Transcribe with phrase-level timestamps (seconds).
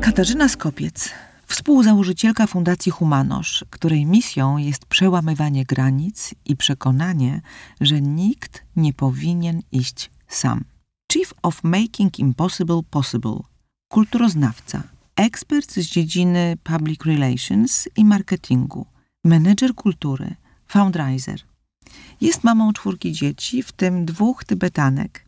[0.00, 1.10] Katarzyna Skopiec,
[1.46, 7.40] współzałożycielka Fundacji Humanosz, której misją jest przełamywanie granic i przekonanie,
[7.80, 10.64] że nikt nie powinien iść sam.
[11.14, 13.38] Chief of Making Impossible Possible,
[13.88, 14.82] kulturoznawca,
[15.16, 18.86] ekspert z dziedziny public relations i marketingu,
[19.24, 20.34] menedżer kultury,
[20.66, 21.40] fundraiser.
[22.20, 25.24] Jest mamą czwórki dzieci, w tym dwóch Tybetanek.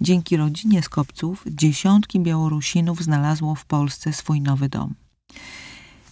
[0.00, 4.94] Dzięki rodzinie Skopców dziesiątki Białorusinów znalazło w Polsce swój nowy dom.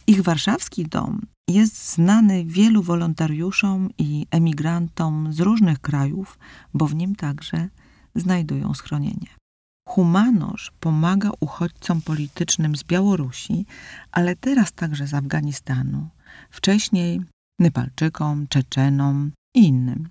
[0.07, 6.38] Ich warszawski dom jest znany wielu wolontariuszom i emigrantom z różnych krajów,
[6.74, 7.68] bo w nim także
[8.15, 9.29] znajdują schronienie.
[9.89, 13.66] Humanosz pomaga uchodźcom politycznym z Białorusi,
[14.13, 16.09] ale teraz także z Afganistanu,
[16.51, 17.21] wcześniej
[17.59, 20.09] Nepalczykom, Czeczenom i innym.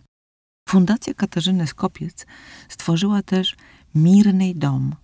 [0.69, 2.25] Fundacja Katarzyny Skopiec
[2.69, 3.55] stworzyła też
[3.95, 4.95] Mirny Dom,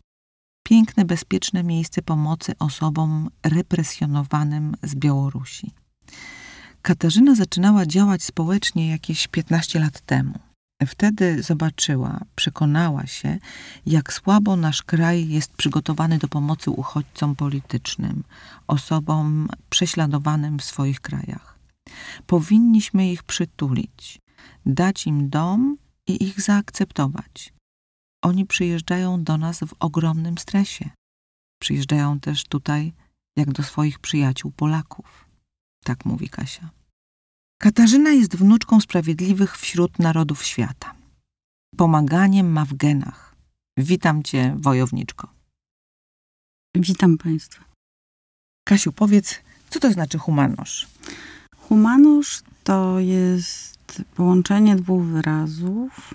[0.68, 5.72] piękne, bezpieczne miejsce pomocy osobom represjonowanym z Białorusi.
[6.82, 10.47] Katarzyna zaczynała działać społecznie jakieś 15 lat temu.
[10.86, 13.38] Wtedy zobaczyła, przekonała się,
[13.86, 18.24] jak słabo nasz kraj jest przygotowany do pomocy uchodźcom politycznym,
[18.68, 21.60] osobom prześladowanym w swoich krajach.
[22.28, 24.20] Powinniśmy ich przytulić,
[24.66, 27.54] dać im dom i ich zaakceptować.
[28.22, 30.90] Oni przyjeżdżają do nas w ogromnym stresie.
[31.62, 32.94] Przyjeżdżają też tutaj
[33.36, 35.26] jak do swoich przyjaciół Polaków.
[35.84, 36.77] Tak mówi Kasia.
[37.62, 40.94] Katarzyna jest wnuczką sprawiedliwych wśród narodów świata.
[41.78, 43.36] Pomaganiem ma w genach.
[43.78, 45.28] Witam cię, wojowniczko.
[46.76, 47.64] Witam Państwa.
[48.68, 50.88] Kasiu, powiedz, co to znaczy humanosz?
[51.56, 56.14] Humanusz to jest połączenie dwóch wyrazów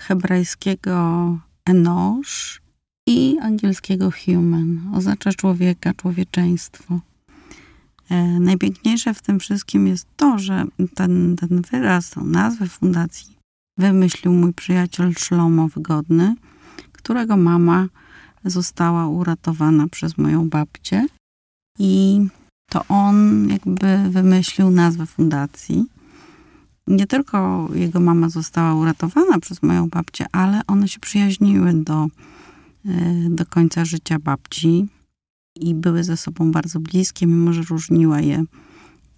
[0.00, 2.62] hebrajskiego enosh
[3.08, 4.90] i angielskiego human.
[4.94, 7.00] Oznacza człowieka, człowieczeństwo.
[8.10, 13.36] E, najpiękniejsze w tym wszystkim jest to, że ten, ten wyraz, tą nazwę fundacji
[13.78, 16.34] wymyślił mój przyjaciel Szlomo Wygodny,
[16.92, 17.86] którego mama
[18.44, 21.06] została uratowana przez moją babcię.
[21.78, 22.20] I
[22.70, 25.84] to on jakby wymyślił nazwę fundacji.
[26.86, 32.06] Nie tylko jego mama została uratowana przez moją babcię, ale one się przyjaźniły do,
[32.86, 34.88] e, do końca życia babci
[35.60, 38.44] i były ze sobą bardzo bliskie, mimo że różniła je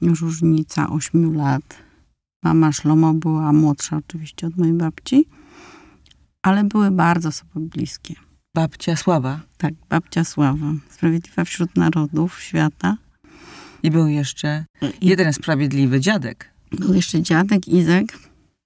[0.03, 1.79] różnica 8 lat.
[2.45, 5.27] Mama Szlomo była młodsza oczywiście od mojej babci,
[6.43, 8.15] ale były bardzo sobie bliskie.
[8.55, 9.41] Babcia Sława.
[9.57, 12.97] Tak, babcia Sława, sprawiedliwa wśród narodów świata.
[13.83, 14.65] I był jeszcze
[15.01, 16.53] I jeden sprawiedliwy dziadek.
[16.73, 18.19] był jeszcze dziadek Izek.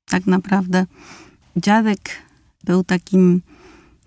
[0.05, 0.87] Tak naprawdę
[1.57, 2.01] dziadek
[2.65, 3.43] był takim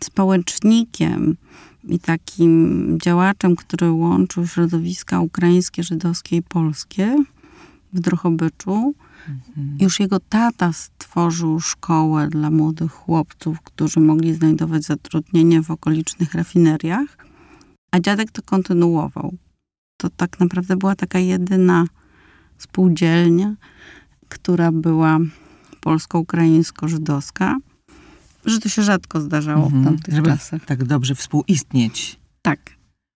[0.04, 1.38] społecznikiem
[1.84, 7.24] i takim działaczem, który łączył środowiska ukraińskie, żydowskie i polskie
[7.94, 8.94] w Drohobyczu.
[9.80, 17.18] Już jego tata stworzył szkołę dla młodych chłopców, którzy mogli znajdować zatrudnienie w okolicznych rafineriach,
[17.92, 19.34] a dziadek to kontynuował.
[19.98, 21.86] To tak naprawdę była taka jedyna
[22.58, 23.56] spółdzielnia,
[24.30, 25.20] która była
[25.82, 27.56] polsko-ukraińsko-żydowska,
[28.46, 30.66] że to się rzadko zdarzało Mhm, w tamtych żeby czasach.
[30.66, 32.20] tak dobrze współistnieć.
[32.42, 32.60] Tak,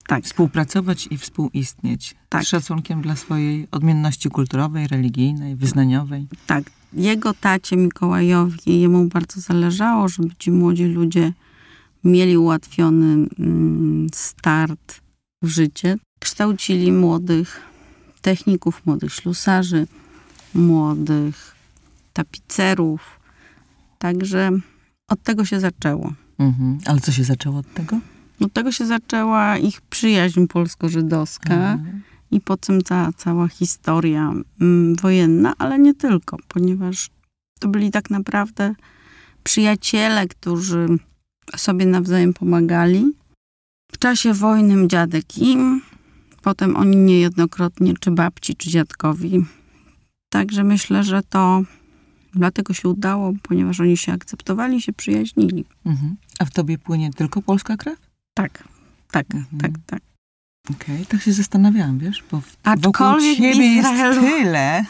[0.07, 0.23] tak.
[0.23, 2.15] Współpracować i współistnieć.
[2.29, 2.43] Tak.
[2.43, 6.27] Z szacunkiem dla swojej odmienności kulturowej, religijnej, wyznaniowej.
[6.47, 6.63] Tak,
[6.93, 11.33] jego tacie Mikołajowi, jemu bardzo zależało, żeby ci młodzi ludzie
[12.03, 15.01] mieli ułatwiony mm, start
[15.41, 15.97] w życie.
[16.19, 17.61] Kształcili młodych
[18.21, 19.87] techników, młodych ślusarzy,
[20.53, 21.55] młodych
[22.13, 23.19] tapicerów.
[23.97, 24.51] Także
[25.13, 26.13] od tego się zaczęło.
[26.39, 26.77] Mhm.
[26.85, 27.99] Ale co się zaczęło od tego?
[28.39, 31.53] Od tego się zaczęła ich przyjaźń polsko-żydowska.
[31.53, 32.01] Mhm.
[32.31, 37.09] i po tym ta cała historia mm, wojenna, ale nie tylko, ponieważ
[37.59, 38.75] to byli tak naprawdę
[39.43, 40.87] przyjaciele, którzy
[41.55, 43.05] sobie nawzajem pomagali.
[43.91, 45.81] W czasie wojny dziadek im,
[46.41, 49.45] potem oni niejednokrotnie, czy babci, czy dziadkowi.
[50.29, 51.63] Także myślę, że to
[52.35, 55.65] dlatego się udało, ponieważ oni się akceptowali, się przyjaźnili.
[55.85, 56.15] Mhm.
[56.39, 57.99] A w tobie płynie tylko polska krew?
[58.33, 58.63] Tak,
[59.11, 59.61] tak, Mhm.
[59.61, 60.01] tak, tak.
[60.71, 64.85] Okej, tak się zastanawiałam, wiesz, bo w- wokół Aczkolwiek w ciebie jest Izraelu- tyle.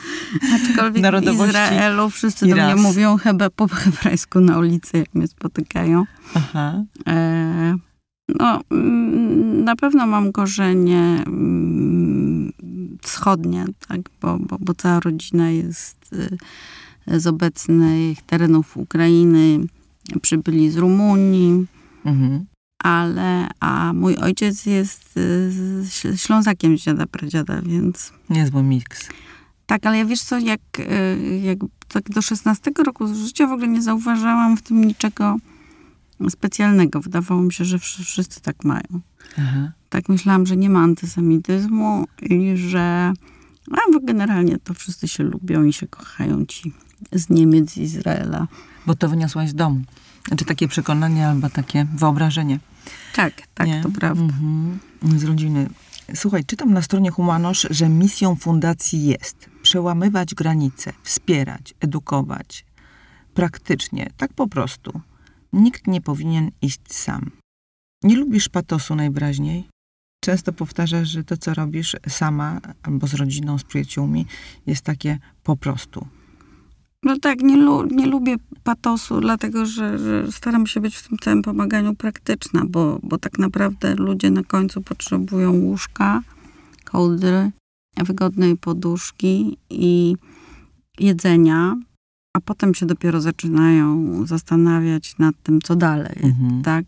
[0.56, 5.28] Aczkolwiek w Narodowości Izraelu wszyscy do mnie mówią hebe po hebrajsku na ulicy, jak mnie
[5.28, 6.06] spotykają.
[6.34, 6.84] Aha.
[7.08, 7.76] E,
[8.40, 12.52] no, mm, na pewno mam korzenie mm,
[13.02, 16.38] wschodnie, tak, bo, bo, bo cała rodzina jest y,
[17.08, 19.60] z obecnych terenów Ukrainy,
[20.22, 21.66] przybyli z Rumunii,
[22.06, 22.46] Mhm.
[22.84, 29.10] ale a mój ojciec jest y, Ślązakiem z dziada pradziada, więc Niezły miks.
[29.66, 31.58] tak, ale ja wiesz co, jak, y, jak
[31.88, 35.38] tak do 16 roku życia w ogóle nie zauważałam w tym niczego
[36.30, 37.00] specjalnego.
[37.02, 39.00] Wydawało mi się, że wsz- wszyscy tak mają.
[39.38, 39.72] Aha.
[39.90, 43.14] Tak myślałam, że nie ma antysemityzmu i że
[43.72, 46.74] a, generalnie to wszyscy się lubią i się kochają ci
[47.12, 48.48] z Niemiec, z Izraela.
[48.86, 49.82] Bo to wyniosłaś z domu.
[50.28, 52.60] Znaczy takie przekonanie albo takie wyobrażenie.
[53.16, 53.82] Tak, tak, Nie?
[53.82, 54.24] to prawda.
[54.24, 54.80] Mhm.
[55.18, 55.70] Z rodziny.
[56.16, 62.66] Słuchaj, czytam na stronie Humanosz, że misją fundacji jest przełamywać granice, wspierać, edukować.
[63.34, 65.02] Praktycznie, tak po prostu.
[65.54, 67.32] Nikt nie powinien iść sam.
[68.04, 69.68] Nie lubisz patosu najwyraźniej?
[70.24, 74.26] Często powtarzasz, że to, co robisz sama albo z rodziną, z przyjaciółmi,
[74.68, 76.08] jest takie po prostu.
[77.04, 81.18] No tak, nie, lu- nie lubię patosu, dlatego że, że staram się być w tym
[81.18, 86.22] całym pomaganiu praktyczna, bo, bo tak naprawdę ludzie na końcu potrzebują łóżka,
[86.84, 87.52] kołdry,
[87.98, 90.16] wygodnej poduszki i
[91.00, 91.76] jedzenia,
[92.38, 96.62] a potem się dopiero zaczynają zastanawiać nad tym, co dalej, Mhm.
[96.62, 96.86] tak?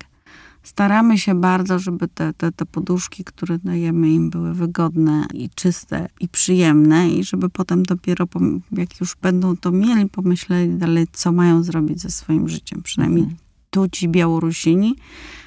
[0.66, 6.10] Staramy się bardzo, żeby te, te, te poduszki, które dajemy im, były wygodne i czyste
[6.20, 8.28] i przyjemne i żeby potem dopiero,
[8.72, 12.82] jak już będą to mieli, pomyśleli dalej, co mają zrobić ze swoim życiem.
[12.84, 13.40] Przynajmniej Mhm.
[13.70, 14.96] tu ci Białorusini,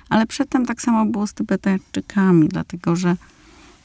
[0.09, 3.17] ale przedtem tak samo było z Tybetańczykami, dlatego że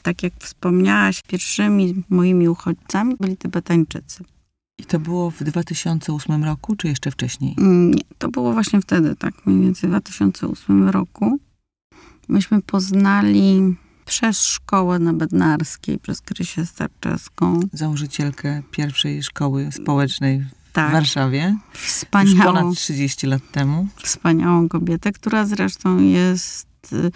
[0.02, 4.24] tak jak wspomniałaś, pierwszymi moimi uchodźcami byli Tybetańczycy.
[4.78, 7.54] I to było w 2008 roku, czy jeszcze wcześniej?
[7.58, 11.38] Mm, Nie, to było właśnie wtedy, tak mniej więcej w 2008 roku.
[12.28, 17.60] Myśmy poznali przez szkołę na Bednarskiej, przez Krysię Starczewską.
[17.72, 21.56] Założycielkę pierwszej szkoły społecznej w Tak, Warszawie.
[21.74, 23.88] Już wspaniałą, ponad 30 lat temu.
[24.02, 27.10] wspaniałą kobietę, która zresztą jest y,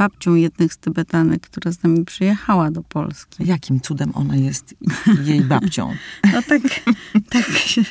[0.00, 3.46] babcią jednych z Tybetanek, która z nami przyjechała do Polski.
[3.46, 4.74] Jakim cudem ona jest
[5.24, 5.94] jej babcią?
[6.32, 6.62] No tak,
[7.30, 7.82] tak, się,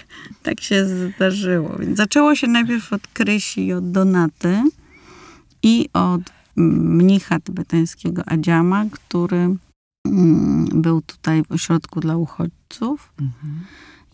[0.43, 1.77] tak się zdarzyło.
[1.79, 4.63] Więc zaczęło się najpierw od Krysi i od Donaty
[5.63, 6.21] i od
[6.57, 9.55] mm, mnicha tybetańskiego Adziama, który
[10.07, 13.65] mm, był tutaj w ośrodku dla uchodźców Mhm.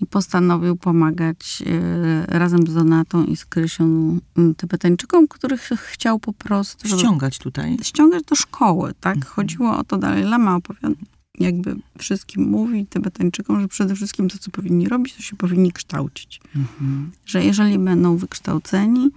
[0.02, 6.20] I postanowił pomagać e, razem z Donatą i z Krysią mm, Tybetańczykom, których ch- chciał
[6.20, 7.78] po prostu Ściągać tutaj.
[7.82, 9.16] ściągać do szkoły, tak?
[9.16, 9.34] Mhm.
[9.34, 10.96] Chodziło o to, Dalaj Lama opowiada,
[11.40, 16.42] jakby wszystkim mówi Tybetańczykom, że przede wszystkim to, co powinni robić, to się powinni kształcić.
[16.56, 17.12] Mhm.
[17.26, 19.10] Że jeżeli będą wykształceni,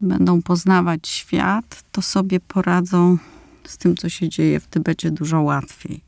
[0.00, 3.18] będą poznawać świat, to sobie poradzą
[3.64, 6.00] z tym, co się dzieje w Tybecie dużo łatwiej.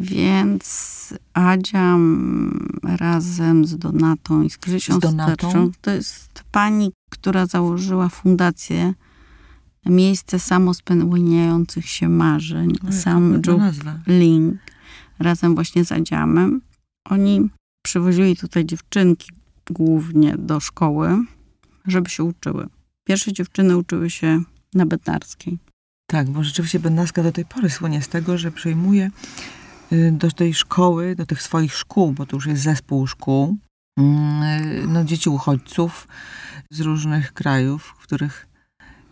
[0.00, 5.34] Więc Adziam razem z Donatą i z Krzysią Z Donatą?
[5.36, 8.94] Sterczą, to jest pani, która założyła fundację
[9.86, 12.72] Miejsce samospełniających się marzeń.
[12.90, 13.98] Sam Juk nazwa.
[14.06, 14.58] Ling
[15.18, 16.60] razem właśnie z Adziamem.
[17.04, 17.48] Oni
[17.82, 19.30] przywozili tutaj dziewczynki
[19.70, 21.24] głównie do szkoły,
[21.86, 22.66] żeby się uczyły.
[23.04, 24.42] Pierwsze dziewczyny uczyły się
[24.74, 25.58] na Bednarskiej.
[26.06, 29.10] Tak, bo rzeczywiście Bednarska do tej pory słynie z tego, że przejmuje
[30.12, 33.56] do tej szkoły, do tych swoich szkół, bo to już jest zespół szkół,
[33.98, 36.08] mm, y, no, dzieci uchodźców
[36.70, 38.48] z różnych krajów, w których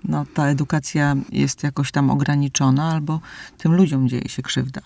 [0.05, 3.21] no, ta edukacja jest jakoś tam ograniczona, albo
[3.59, 4.83] tym ludziom dzieje się krzywda.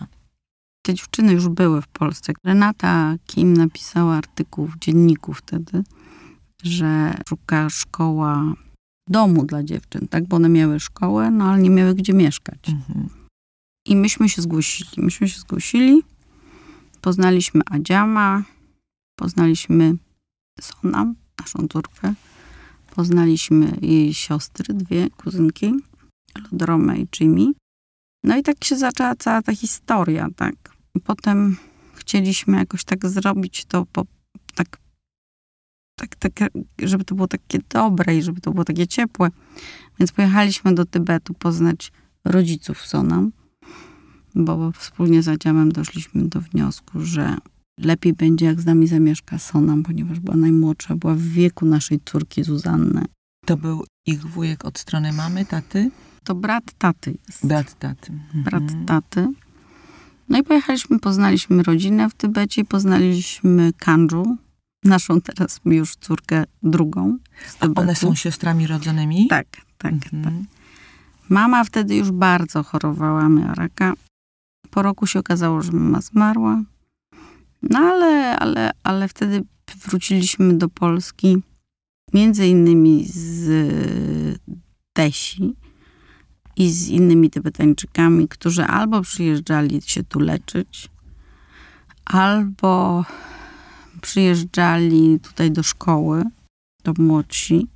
[0.82, 2.32] Te dziewczyny już były w Polsce.
[2.44, 5.82] Renata Kim napisała artykuł w dzienniku wtedy,
[6.62, 8.54] że szuka szkoła
[9.09, 10.28] domu dla dziewczyn, tak?
[10.28, 12.68] Bo one miały szkołę, no ale nie miały gdzie mieszkać.
[12.68, 13.20] Mhm.
[13.85, 14.91] I myśmy się zgłosili.
[14.97, 16.03] Myśmy się zgłosili,
[17.01, 18.43] poznaliśmy Adziama,
[19.17, 19.95] poznaliśmy
[20.61, 22.15] Sonam, naszą córkę,
[22.95, 25.75] poznaliśmy jej siostry, dwie kuzynki,
[26.39, 27.53] Lodromę i Jimmy.
[28.25, 30.55] No i tak się zaczęła cała ta historia, tak.
[30.95, 31.57] I potem
[31.95, 34.05] chcieliśmy jakoś tak zrobić to po,
[34.55, 34.79] tak,
[35.99, 36.33] tak, tak,
[36.79, 39.31] żeby to było takie dobre i żeby to było takie ciepłe.
[39.99, 41.93] Więc pojechaliśmy do Tybetu poznać
[42.25, 43.33] rodziców Sonam
[44.35, 47.37] bo wspólnie z Adziamem doszliśmy do wniosku, że
[47.79, 52.45] lepiej będzie, jak z nami zamieszka Sonam, ponieważ była najmłodsza, była w wieku naszej córki
[52.45, 53.05] Zuzanny.
[53.47, 55.91] To był ich wujek od strony mamy, taty?
[56.25, 57.47] To brat taty jest.
[57.47, 58.13] Brat taty.
[58.13, 58.45] Mhm.
[58.45, 59.29] Brat taty.
[60.29, 64.37] No i pojechaliśmy, poznaliśmy rodzinę w Tybecie, poznaliśmy Kanju,
[64.85, 67.19] naszą teraz już córkę drugą
[67.61, 69.29] A one są siostrami rodzonymi?
[69.29, 69.47] Tak,
[69.79, 70.25] tak, Mhm.
[70.25, 70.33] tak.
[71.29, 73.93] Mama wtedy już bardzo chorowała, miała raka.
[74.71, 76.62] Po roku się okazało, że mama zmarła.
[77.62, 79.43] No ale, ale, ale wtedy
[79.87, 81.43] wróciliśmy do Polski,
[82.15, 84.41] między innymi z
[84.95, 85.57] Desi
[86.57, 90.89] i z innymi Tybetańczykami, którzy albo przyjeżdżali się tu leczyć,
[92.05, 93.05] albo
[94.00, 96.25] przyjeżdżali tutaj do szkoły,
[96.83, 97.67] to młodsi.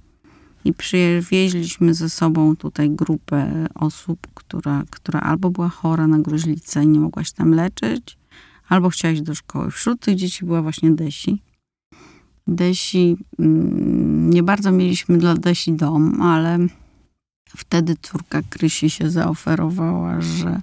[0.64, 6.88] I przywieźliśmy ze sobą tutaj grupę osób, która, która albo była chora na gruźlicę i
[6.88, 8.18] nie mogła się tam leczyć,
[8.68, 9.70] albo chciała iść do szkoły.
[9.70, 11.42] Wśród tych dzieci była właśnie Desi.
[12.46, 16.58] Desi, mm, nie bardzo mieliśmy dla Desi dom, ale
[17.56, 20.60] wtedy córka Krysi się zaoferowała, że,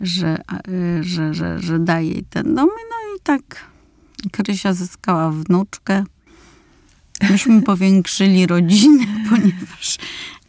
[0.00, 0.38] że,
[0.68, 2.66] e, że, że, że daje jej ten dom.
[2.66, 3.70] No i tak
[4.32, 6.04] Krysia zyskała wnuczkę.
[7.30, 9.98] Myśmy powiększyli rodzinę, ponieważ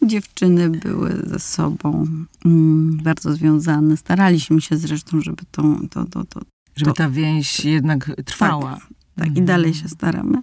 [0.01, 2.07] dziewczyny były ze sobą
[2.45, 3.97] mm, bardzo związane.
[3.97, 6.41] Staraliśmy się zresztą, żeby to, to, to, to
[6.75, 8.77] Żeby ta więź jednak trwała.
[9.15, 9.45] tak, i Mhm.
[9.45, 10.41] dalej się staramy.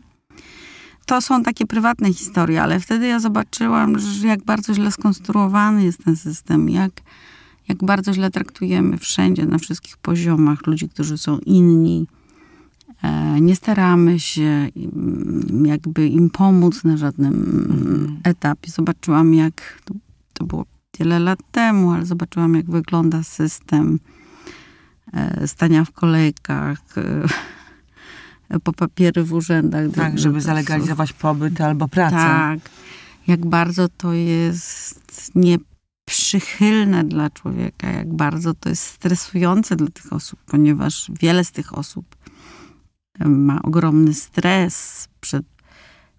[1.06, 6.04] To są takie prywatne historie, ale wtedy ja zobaczyłam, że jak bardzo źle skonstruowany jest
[6.04, 6.92] ten system, jak,
[7.68, 12.06] jak bardzo źle traktujemy wszędzie, na wszystkich poziomach ludzi, którzy są inni.
[13.02, 14.68] E, nie staramy się
[15.64, 18.20] jakby im pomóc na żadnym Mhm.
[18.24, 18.70] etapie.
[18.70, 19.82] Zobaczyłam, jak
[20.32, 20.66] to, było
[20.98, 23.98] wiele lat temu, ale zobaczyłam, jak wygląda system
[25.12, 29.90] e, stania w kolejkach, e, po papiery w urzędach.
[29.94, 32.16] Tak, żeby zalegalizować pobyt albo pracę.
[32.16, 32.58] Tak.
[33.26, 40.40] Jak bardzo to jest nieprzychylne dla człowieka, jak bardzo to jest stresujące dla tych osób,
[40.46, 42.15] ponieważ wiele z tych osób
[43.24, 45.46] ma ogromny stres przed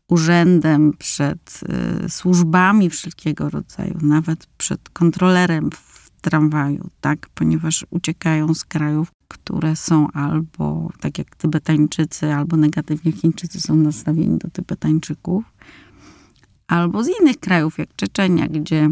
[0.08, 1.62] urzędem, przed
[2.06, 7.30] y, służbami wszelkiego rodzaju, nawet przed kontrolerem w tramwaju, tak?
[7.30, 14.38] Ponieważ uciekają z krajów, które są albo, tak jak Tybetańczycy, albo negatywnie Chińczycy są nastawieni
[14.38, 15.44] do Tybetańczyków,
[16.68, 18.90] albo z innych krajów, jak Czeczenia, gdzie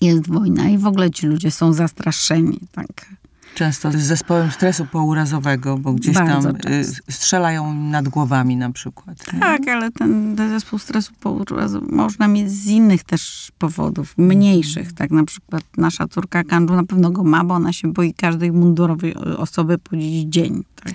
[0.00, 3.06] jest wojna i w ogóle ci ludzie są zastraszeni, tak?
[3.54, 7.02] Często z zespołem stresu pourazowego, bo gdzieś Bardzo tam y, często.
[7.10, 9.32] strzelają nad głowami na przykład.
[9.32, 9.40] nie?
[9.40, 14.92] Tak, ale ten, zespół stresu pourazowego można mieć z innych też powodów, mniejszych.
[14.92, 18.52] Tak, na przykład nasza córka Kanju na pewno go ma, bo ona się boi każdej
[18.52, 20.64] mundurowej osoby po dziś dzień.
[20.84, 20.94] Tak.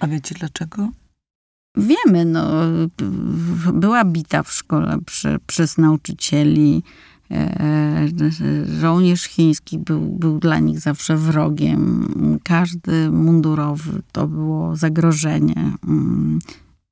[0.00, 0.88] A wiecie dlaczego?
[1.76, 2.50] Wiemy, no,
[3.72, 6.82] była bita w szkole przy, przez nauczycieli.
[7.32, 8.08] E,
[8.80, 12.08] Żołnierz chiński był, był dla nich zawsze wrogiem.
[12.44, 16.38] Każdy mundurowy to było zagrożenie mm,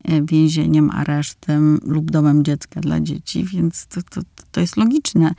[0.05, 4.21] e, więzieniem, aresztem lub domem dziecka dla dzieci, więc to, to,
[4.53, 5.35] to jest logiczne.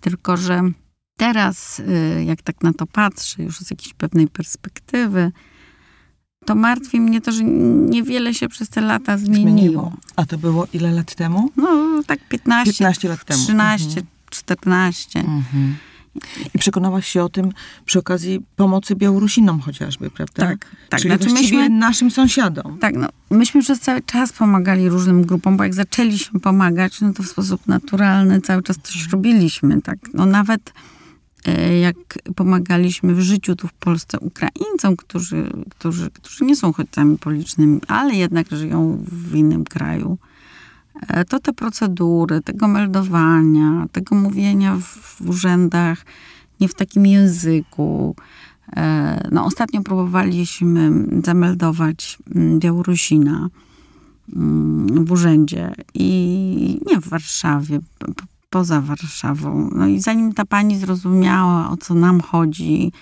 [0.00, 0.62] Tylko, że
[1.16, 1.82] teraz,
[2.26, 5.32] jak tak na to patrzę, już z jakiejś pewnej perspektywy,
[6.46, 9.92] to martwi mnie to, że niewiele się przez te lata zmieniło.
[10.16, 11.50] A to było ile lat temu?
[11.56, 13.42] No, tak 15, 15 lat temu.
[13.42, 14.06] 13, Mhm.
[14.30, 15.18] 14.
[15.18, 15.76] Mhm.
[16.54, 17.52] I przekonałaś się o tym
[17.84, 20.46] przy okazji pomocy Białorusinom chociażby, prawda?
[20.46, 21.00] Tak, tak.
[21.00, 22.78] Czyli Znaczy myśmy- naszym sąsiadom.
[22.78, 27.22] Tak, no, myśmy przez cały czas pomagali różnym grupom, bo jak zaczęliśmy pomagać, no to
[27.22, 29.98] w sposób naturalny cały czas coś robiliśmy, tak.
[30.14, 30.72] No nawet
[31.46, 31.96] e, jak
[32.36, 38.14] pomagaliśmy w życiu tu w Polsce Ukraińcom, którzy, którzy, którzy nie są uchodźcami politycznymi, ale
[38.14, 40.18] jednak żyją w innym kraju,
[41.28, 46.04] to te procedury, tego meldowania, tego mówienia w, urzędach
[46.60, 48.14] nie w takim języku,
[48.76, 50.90] E, No, ostatnio próbowaliśmy
[51.24, 53.48] zameldować mm, Białorusina
[54.36, 57.78] mm, w urzędzie i nie w Warszawie,
[58.50, 59.70] poza Warszawą.
[59.74, 62.92] No i zanim ta pani zrozumiała, o co nam chodzi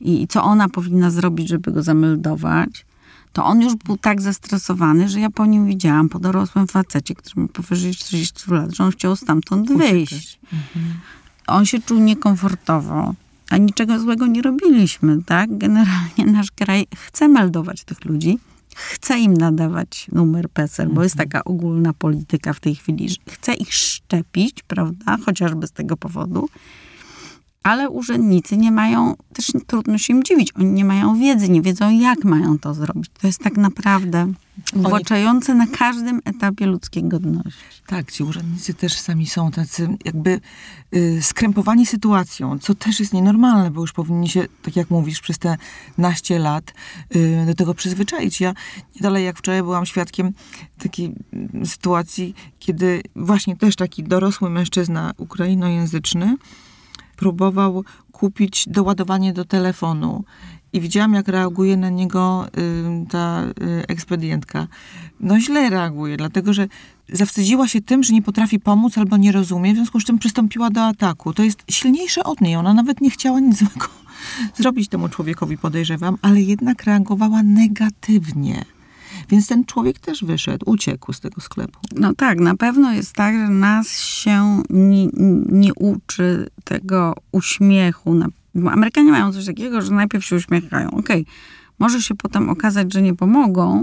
[0.00, 2.86] i i co ona powinna zrobić, żeby go zameldować,
[3.34, 7.42] to on już był tak zestresowany, że ja po nim widziałam, po dorosłym facecie, który
[7.42, 10.38] ma powyżej 40 lat, że on chciał stamtąd wyjść.
[11.46, 13.14] On się czuł niekomfortowo,
[13.50, 15.58] a niczego złego nie robiliśmy, tak?
[15.58, 18.38] Generalnie nasz kraj chce meldować tych ludzi,
[18.74, 23.54] chce im nadawać numer PESEL, bo jest taka ogólna polityka w tej chwili, że chce
[23.54, 25.16] ich szczepić, prawda?
[25.26, 26.48] Chociażby z tego powodu.
[27.64, 31.98] Ale urzędnicy nie mają, też trudno się im dziwić, oni nie mają wiedzy, nie wiedzą
[31.98, 33.10] jak mają to zrobić.
[33.20, 34.32] To jest tak naprawdę
[34.74, 37.60] uwłaczające na każdym etapie ludzkiej godności.
[37.86, 40.40] Tak, ci urzędnicy też sami są tacy jakby
[40.94, 45.38] y, skrępowani sytuacją, co też jest nienormalne, bo już powinni się, tak jak mówisz, przez
[45.38, 45.56] te
[45.98, 46.74] naście lat
[47.16, 48.40] y, do tego przyzwyczaić.
[48.40, 48.54] Ja
[48.94, 50.32] nie dalej jak wczoraj byłam świadkiem
[50.78, 56.36] takiej mm, sytuacji, kiedy właśnie też taki dorosły mężczyzna ukrainojęzyczny
[57.16, 60.24] próbował kupić doładowanie do telefonu
[60.72, 64.66] i widziałam, jak reaguje na niego y, ta y, ekspedientka.
[65.20, 66.68] No źle reaguje, dlatego że
[67.12, 70.70] zawstydziła się tym, że nie potrafi pomóc albo nie rozumie, w związku z czym przystąpiła
[70.70, 71.32] do ataku.
[71.32, 72.56] To jest silniejsze od niej.
[72.56, 73.86] Ona nawet nie chciała nic złego
[74.54, 78.64] zrobić temu człowiekowi, podejrzewam, ale jednak reagowała negatywnie.
[79.28, 81.78] Więc ten człowiek też wyszedł, uciekł z tego sklepu.
[81.96, 85.06] No tak, na pewno jest tak, że nas się nie,
[85.48, 88.20] nie uczy tego uśmiechu.
[88.70, 90.90] Amerykanie mają coś takiego, że najpierw się uśmiechają.
[90.90, 91.26] Okej,
[91.78, 93.82] może się potem okazać, że nie pomogą,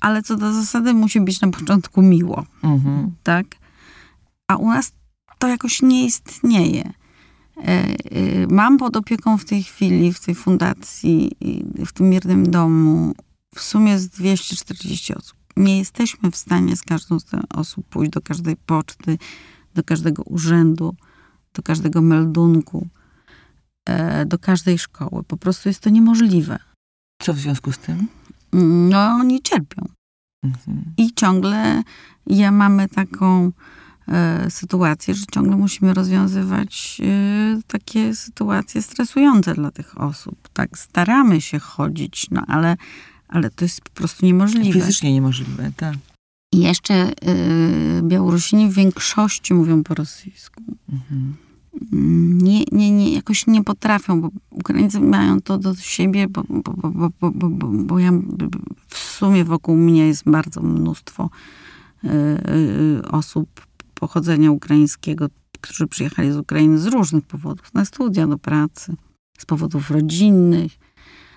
[0.00, 3.10] ale co do zasady musi być na początku miło, Mhm.
[3.22, 3.46] tak?
[4.48, 4.92] A u nas
[5.38, 6.92] to jakoś nie istnieje.
[7.58, 7.96] E, e,
[8.50, 11.32] Mam pod opieką w tej chwili, w tej fundacji,
[11.86, 13.14] w tym jednym domu,
[13.54, 15.38] w sumie z 240 osób.
[15.56, 19.18] Nie jesteśmy w stanie z każdą z tych osób pójść do każdej poczty,
[19.74, 20.94] do każdego urzędu,
[21.54, 22.88] do każdego meldunku,
[23.86, 25.22] e, do każdej szkoły.
[25.24, 26.58] Po prostu jest to niemożliwe.
[27.22, 28.06] Co w związku z tym?
[28.90, 29.88] No, oni cierpią.
[30.44, 30.82] Mhm.
[30.96, 31.82] I ciągle
[32.26, 33.52] ja mamy taką
[34.08, 40.48] e, sytuację, że ciągle musimy rozwiązywać e, takie sytuacje stresujące dla tych osób.
[40.52, 42.76] Tak, staramy się chodzić, no ale,
[43.30, 44.80] ale to jest po prostu niemożliwe.
[44.80, 45.96] Fizycznie niemożliwe, tak.
[46.52, 50.62] I jeszcze y, Białorusini w większości mówią po rosyjsku.
[50.92, 51.36] Mhm.
[51.92, 56.72] Mm, nie, nie, nie, jakoś nie potrafią, bo Ukraińcy mają to do siebie, bo, bo,
[56.72, 58.12] bo, bo, bo, bo, bo ja
[58.88, 61.30] w sumie wokół mnie jest bardzo mnóstwo
[62.04, 65.26] y, y, osób pochodzenia ukraińskiego,
[65.60, 68.94] którzy przyjechali z Ukrainy z różnych powodów, na studia, do pracy,
[69.38, 70.72] z powodów rodzinnych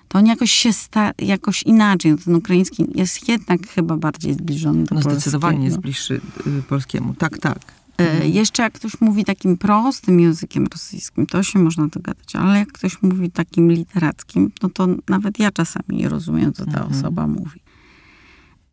[0.07, 2.15] to on jakoś się sta, jakoś inaczej.
[2.25, 5.81] Ten ukraiński jest jednak chyba bardziej zbliżony do No zdecydowanie jest polskiego.
[5.81, 6.21] bliższy
[6.59, 7.13] y, polskiemu.
[7.13, 7.59] Tak, tak.
[7.97, 12.71] E, Jeszcze jak ktoś mówi takim prostym językiem rosyjskim, to się można dogadać, ale jak
[12.71, 16.91] ktoś mówi takim literackim, no to nawet ja czasami nie rozumiem, co ta Mhm.
[16.91, 17.59] osoba mówi.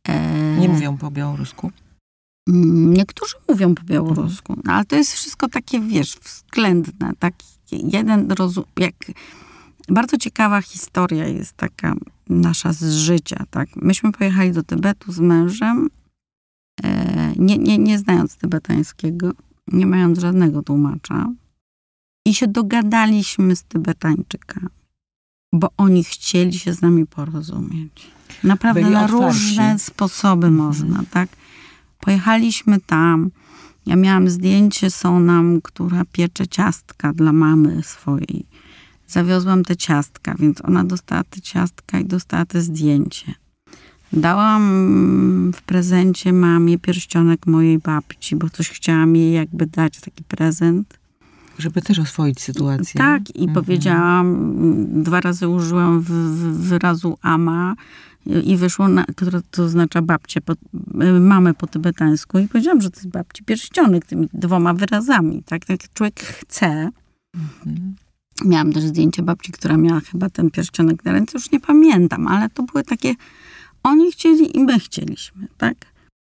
[0.09, 1.70] E, Nie mówią po białorusku.
[2.48, 7.12] mm, Niektórzy mówią po białorusku, no, ale to jest wszystko takie, wiesz, względne.
[7.18, 7.35] Tak,
[7.72, 8.94] jeden rozum, jak
[9.90, 11.94] bardzo ciekawa historia jest taka
[12.29, 13.76] nasza z życia, tak.
[13.76, 15.88] Myśmy pojechali do Tybetu z mężem,
[16.83, 19.33] e, nie, nie, nie znając tybetańskiego,
[19.72, 21.29] nie mając żadnego tłumacza
[22.26, 24.68] i się dogadaliśmy z Tybetańczykami,
[25.53, 28.07] bo oni chcieli się z nami porozumieć.
[28.44, 29.24] Naprawdę Byli na otwarci.
[29.26, 30.55] różne sposoby Mhm.
[30.66, 31.29] można, tak?
[32.00, 33.31] Pojechaliśmy tam.
[33.87, 38.46] Ja miałam zdjęcie Sonam, która piecze ciastka dla mamy swojej.
[39.11, 43.35] Zawiozłam te ciastka, więc ona dostała te ciastka i dostała te zdjęcie.
[44.12, 44.62] Dałam
[45.55, 50.99] w prezencie mamie pierścionek mojej babci, bo coś chciałam jej jakby dać, taki prezent.
[51.59, 52.99] Żeby też oswoić sytuację.
[52.99, 53.55] Tak, i Mhm.
[53.55, 54.55] powiedziałam,
[55.03, 56.01] dwa razy użyłam
[56.53, 57.75] wyrazu ama
[58.44, 60.55] i wyszło, na, które to oznacza babcię, po,
[61.20, 65.81] mamę po tybetańsku i powiedziałam, że to jest babci pierścionek tymi dwoma wyrazami, tak, jak
[65.94, 66.90] człowiek chce.
[67.35, 67.94] Mhm.
[68.44, 72.48] Miałam też zdjęcie babci, która miała chyba ten pierścionek na ręce, już nie pamiętam, ale
[72.50, 73.14] to były takie,
[73.83, 75.74] oni chcieli i my chcieliśmy, tak.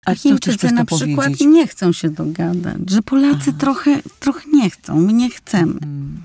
[0.07, 1.40] A Chińczycy na przykład powiedzieć?
[1.40, 3.57] nie chcą się dogadać, że Polacy Aha.
[3.59, 5.73] trochę, trochę nie chcą, my nie chcemy.
[5.83, 6.23] Mm.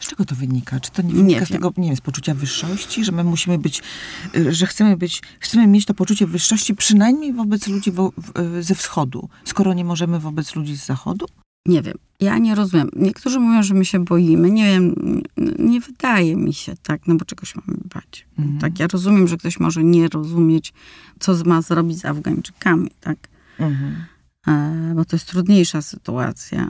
[0.00, 0.80] Z czego to wynika?
[0.80, 1.58] Czy to nie Nie wynika z wiem.
[1.58, 3.82] tego, nie wiem, z poczucia wyższości, że my musimy być,
[4.36, 8.12] y, że chcemy być, chcemy mieć to poczucie wyższości przynajmniej wobec ludzi wo,
[8.58, 11.26] y, ze wschodu, skoro nie możemy wobec ludzi z zachodu?
[11.66, 12.88] Nie wiem, ja nie rozumiem.
[12.96, 14.50] Niektórzy mówią, że my się boimy.
[14.50, 14.94] Nie wiem,
[15.58, 18.26] nie wydaje mi się tak, no bo czegoś mamy bać.
[18.38, 18.58] Mhm.
[18.58, 20.72] Tak, ja rozumiem, że ktoś może nie rozumieć,
[21.20, 23.18] co ma zrobić z Afgańczykami, tak?
[23.58, 24.04] Mhm.
[24.46, 26.68] E, bo to jest trudniejsza sytuacja.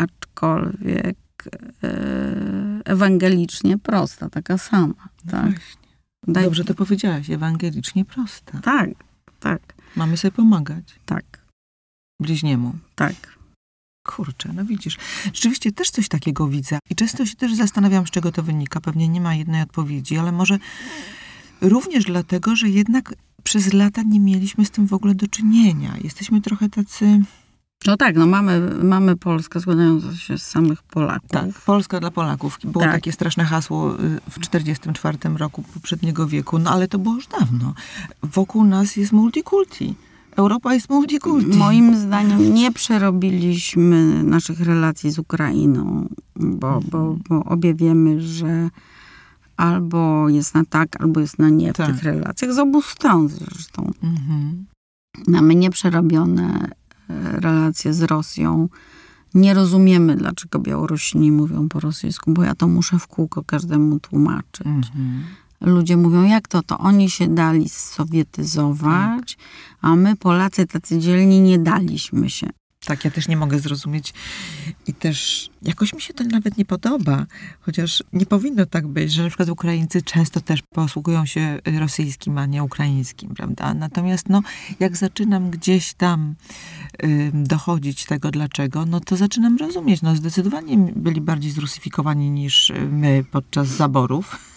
[0.00, 1.16] Aczkolwiek
[1.82, 5.50] e, ewangelicznie prosta, taka sama, tak?
[5.50, 5.86] Właśnie.
[6.28, 8.60] Daj- Dobrze to powiedziałaś, ewangelicznie prosta.
[8.60, 8.90] Tak,
[9.40, 11.24] tak, Mamy sobie pomagać tak,
[12.20, 12.72] bliźniemu.
[12.94, 13.35] tak.
[14.06, 14.96] Kurczę, no widzisz.
[15.24, 16.78] Rzeczywiście też coś takiego widzę.
[16.90, 18.80] I często się też zastanawiam, z czego to wynika.
[18.80, 20.58] Pewnie nie ma jednej odpowiedzi, ale może
[21.60, 25.94] również dlatego, że jednak przez lata nie mieliśmy z tym w ogóle do czynienia.
[26.04, 27.20] Jesteśmy trochę tacy
[27.86, 31.30] No tak, no mamy, mamy Polskę składającą się z samych Polaków.
[31.30, 32.58] Tak, Polska dla Polaków.
[32.64, 32.92] Było Tak.
[32.92, 37.74] takie straszne hasło y, w 44 roku poprzedniego wieku, no ale to było już dawno.
[38.22, 39.94] Wokół nas jest multikulti.
[40.36, 41.56] Europa jest multikulti.
[41.56, 48.70] Moim zdaniem nie przerobiliśmy naszych relacji z Ukrainą, bo, bo, bo obie wiemy, że
[49.56, 51.86] albo jest na tak, albo jest na nie w Tak.
[51.86, 53.92] tych relacjach, z obu stron zresztą.
[54.02, 54.66] Mhm.
[55.28, 56.68] Mamy nieprzerobione
[57.10, 58.68] e, relacje z Rosją.
[59.34, 64.66] Nie rozumiemy, dlaczego Białorusini mówią po rosyjsku, bo ja to muszę w kółko każdemu tłumaczyć.
[64.66, 65.22] Mhm.
[65.60, 66.62] Ludzie mówią, jak to?
[66.62, 69.38] To oni się dali sowietyzować,
[69.80, 72.50] a my Polacy tacy dzielni nie daliśmy się.
[72.86, 74.14] Tak, ja też nie mogę zrozumieć
[74.86, 77.26] i też jakoś mi się to nawet nie podoba,
[77.60, 82.46] chociaż nie powinno tak być, że na przykład Ukraińcy często też posługują się rosyjskim, a
[82.46, 83.74] nie ukraińskim, prawda?
[83.74, 84.42] Natomiast no,
[84.80, 86.34] jak zaczynam gdzieś tam
[87.04, 93.24] y, dochodzić tego dlaczego, no to zaczynam rozumieć, no zdecydowanie byli bardziej zrusyfikowani niż my
[93.30, 94.55] podczas zaborów.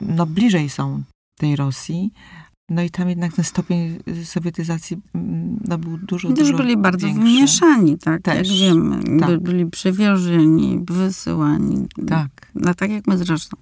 [0.00, 1.02] No bliżej są
[1.36, 2.10] tej Rosji,
[2.68, 7.06] no i tam jednak ten stopień sowietyzacji mm, no, był dużo, Też dużo byli bardzo
[7.06, 7.22] większy.
[7.24, 9.18] wymieszani, tak, Też, jak wiemy.
[9.20, 9.40] Tak.
[9.40, 11.86] Byli przewiozieni, wysyłani.
[12.06, 12.50] Tak.
[12.54, 13.56] No, tak jak my zresztą.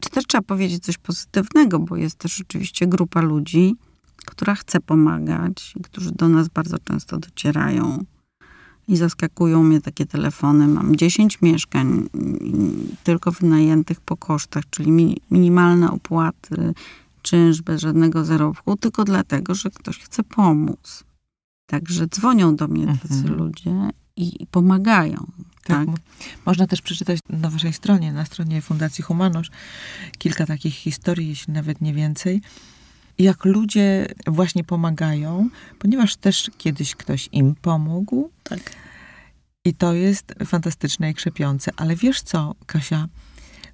[0.00, 3.76] Czy też trzeba powiedzieć coś pozytywnego, bo jest też oczywiście grupa ludzi,
[4.16, 8.04] która chce pomagać, i którzy do nas bardzo często docierają.
[8.88, 10.68] I zaskakują mnie takie telefony.
[10.68, 12.08] Mam 10 mieszkań
[13.04, 16.74] tylko wynajętych po kosztach, czyli mi, minimalne opłaty,
[17.22, 21.04] czynsz bez żadnego zarobku, tylko dlatego, że ktoś chce pomóc.
[21.66, 23.34] Także dzwonią do mnie tacy Mhm.
[23.38, 25.16] ludzie i, i pomagają.
[25.64, 25.76] Tak.
[25.78, 25.86] Tak.
[25.88, 25.94] mo-
[26.46, 29.50] Można też przeczytać na waszej stronie, na stronie Fundacji Humanosz,
[30.18, 32.42] kilka takich historii, jeśli nawet nie więcej.
[33.18, 35.48] Jak ludzie właśnie pomagają,
[35.78, 38.30] ponieważ też kiedyś ktoś im pomógł.
[38.42, 38.60] Tak.
[39.64, 41.70] I to jest fantastyczne i krzepiące.
[41.76, 43.08] Ale wiesz co, Kasia?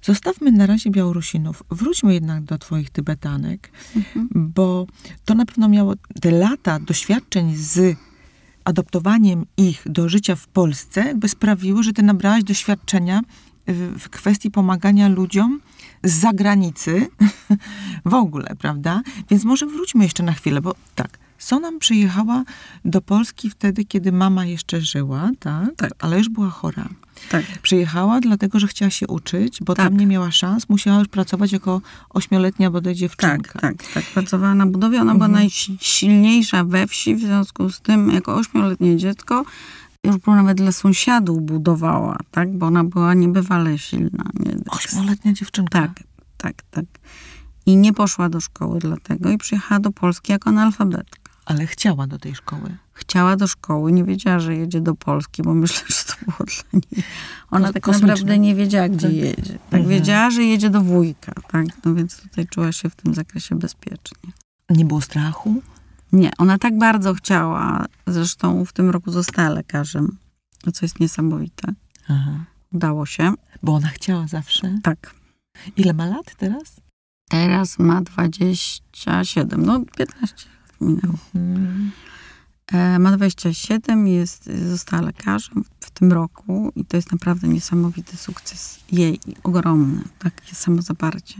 [0.01, 1.63] Zostawmy na razie Białorusinów.
[1.69, 4.27] Wróćmy jednak do twoich Tybetanek, Mhm.
[4.33, 4.87] bo
[5.25, 7.97] to na pewno miało te lata doświadczeń z
[8.63, 13.21] adoptowaniem ich do życia w Polsce, jakby sprawiły, że ty nabrałaś doświadczenia
[13.67, 15.59] w, kwestii pomagania ludziom
[16.03, 17.07] z zagranicy
[18.05, 19.01] w ogóle, prawda?
[19.29, 22.43] Więc może wróćmy jeszcze na chwilę, bo tak, Sonam przyjechała
[22.85, 25.75] do Polski wtedy, kiedy mama jeszcze żyła, tak?
[25.77, 25.91] Tak.
[25.99, 26.89] Ale już była chora.
[27.29, 27.45] Tak.
[27.61, 29.85] Przyjechała dlatego, że chciała się uczyć, bo Tak.
[29.85, 33.59] tam nie miała szans, musiała już pracować jako ośmioletnia bodaj dziewczynka.
[33.59, 34.03] Tak, tak, tak.
[34.05, 35.01] Pracowała na budowie.
[35.01, 35.43] Ona była Mhm.
[35.43, 39.45] najsilniejsza we wsi, w związku z tym jako ośmioletnie dziecko
[40.05, 42.57] już było nawet dla sąsiadów budowała, tak?
[42.57, 44.23] Bo ona była niebywale silna.
[44.39, 45.79] Nie, Ośmioletnia dziewczynka.
[45.87, 46.03] Tak,
[46.37, 46.85] tak, tak.
[47.65, 51.31] I nie poszła do szkoły dlatego i przyjechała do Polski jako analfabetka.
[51.45, 52.77] Ale chciała do tej szkoły.
[52.93, 56.79] Chciała do szkoły, nie wiedziała, że jedzie do Polski, bo myślę, że to było dla
[56.91, 57.03] niej.
[57.51, 58.07] Ona Ko- tak kosmiczne.
[58.07, 59.15] naprawdę nie wiedziała, gdzie Tak.
[59.15, 59.53] jedzie.
[59.69, 59.87] Tak Mhm.
[59.87, 61.65] wiedziała, że jedzie do wujka, tak?
[61.85, 64.31] No więc tutaj czuła się w tym zakresie bezpiecznie.
[64.69, 65.61] Nie było strachu?
[66.13, 70.17] Nie, ona tak bardzo chciała, zresztą w tym roku została lekarzem,
[70.73, 71.73] co jest niesamowite.
[72.07, 72.45] Aha.
[72.73, 73.33] Udało się.
[73.63, 74.79] Bo ona chciała zawsze.
[74.83, 75.15] Tak.
[75.77, 76.81] Ile ma lat teraz?
[77.29, 81.17] Teraz ma 27, no 15 lat minęło.
[81.33, 81.91] Hmm.
[82.71, 88.79] E, ma 27, jest, została lekarzem w tym roku i to jest naprawdę niesamowity sukces
[88.91, 91.35] jej, ogromny, takie samozaparcie.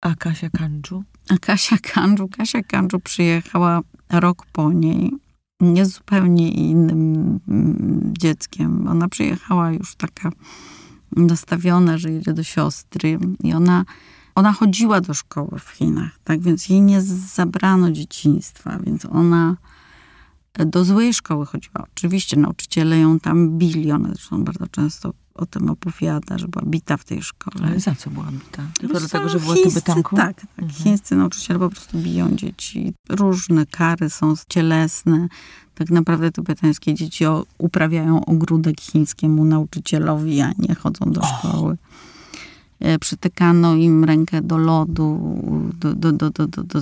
[0.00, 1.04] A Kasia Kandżu?
[1.28, 3.80] A Kasia Kandżu, Kasia Kandżu przyjechała
[4.10, 5.10] rok po niej,
[5.60, 8.88] nie zupełnie innym mm, dzieckiem.
[8.88, 10.30] Ona przyjechała już taka
[11.16, 13.84] nastawiona, że jedzie do siostry i ona,
[14.34, 19.56] ona chodziła do szkoły w Chinach, tak więc jej nie zabrano dzieciństwa, więc ona
[20.54, 21.86] do złej szkoły chodziła.
[21.92, 26.96] Oczywiście nauczyciele ją tam bili, ona zresztą bardzo często o tym opowiada, że była bita
[26.96, 27.66] w tej szkole.
[27.66, 28.62] Ale za co była bita?
[28.80, 30.16] Tylko dlatego, że była chińscy- Tybetanką?
[30.16, 30.46] Tak, tak.
[30.58, 30.70] Mhm.
[30.84, 32.92] Chińscy nauczyciele po prostu biją dzieci.
[33.08, 35.28] Różne kary są cielesne.
[35.74, 37.24] Tak naprawdę tybetańskie dzieci
[37.58, 41.28] uprawiają ogródek chińskiemu nauczycielowi, a nie chodzą do Och.
[41.38, 41.76] szkoły.
[42.80, 45.38] E, Przytykano im rękę do lodu,
[45.78, 46.80] do, do, do, do, do, do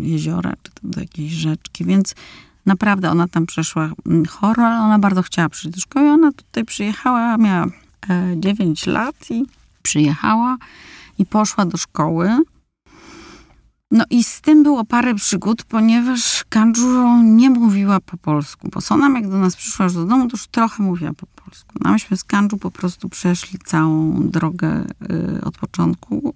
[0.00, 2.14] jeziora, czy tam do jakiejś rzeczki, więc
[2.68, 6.08] naprawdę ona tam przeszła mm, choro, ale ona bardzo chciała przyjść do szkoły.
[6.10, 7.66] Ona tutaj przyjechała, miała
[8.08, 9.46] e, 9 lat i
[9.82, 10.56] przyjechała
[11.18, 12.38] i poszła do szkoły.
[13.90, 19.14] No i z tym było parę przygód, ponieważ Kandżu nie mówiła po polsku, bo Sonam
[19.14, 21.74] jak do nas przyszła już do domu, to już trochę mówiła po polsku.
[21.80, 24.84] No myśmy z Kandżu po prostu przeszli całą drogę
[25.36, 26.34] y, od początku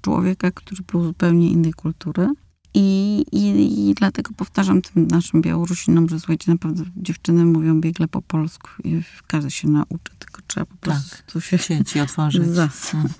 [0.00, 2.28] człowieka, który był zupełnie innej kultury.
[2.74, 8.22] I, i, I dlatego powtarzam tym naszym Białorusinom, że słuchajcie, naprawdę dziewczyny mówią biegle po
[8.22, 11.58] polsku i każdy się nauczy, tylko trzeba po prostu się...
[11.58, 12.42] Sieci otworzyć.
[12.94, 13.10] Mhm.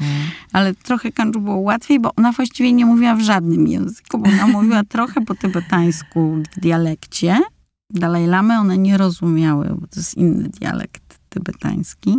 [0.53, 4.47] Ale trochę Kandżu było łatwiej, bo ona właściwie nie mówiła w żadnym języku, bo ona
[4.47, 7.40] mówiła trochę po tybetańsku w dialekcie.
[7.90, 12.19] Dalaj Lamy one nie rozumiały, bo to jest inny dialekt tybetański.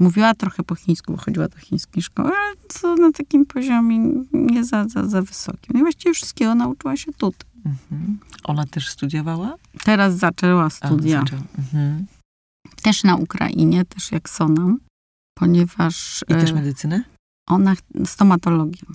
[0.00, 3.98] Mówiła trochę po chińsku, bo chodziła do chińskiej szkoły, ale co na takim poziomie
[4.32, 5.70] nie za, za, za wysokim.
[5.74, 7.50] No i właściwie wszystkiego nauczyła się tutaj.
[7.66, 8.18] Mhm.
[8.44, 9.54] Ona też studiowała?
[9.84, 11.20] Teraz zaczęła A, studia.
[11.20, 11.42] zaczęła.
[11.58, 12.06] Mhm.
[12.82, 14.78] Też na Ukrainie, też jak Sonam,
[15.34, 17.04] ponieważ I też e, medycynę?
[17.48, 18.86] ona stomatologię.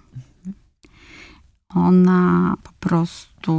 [1.70, 3.54] Ona po prostu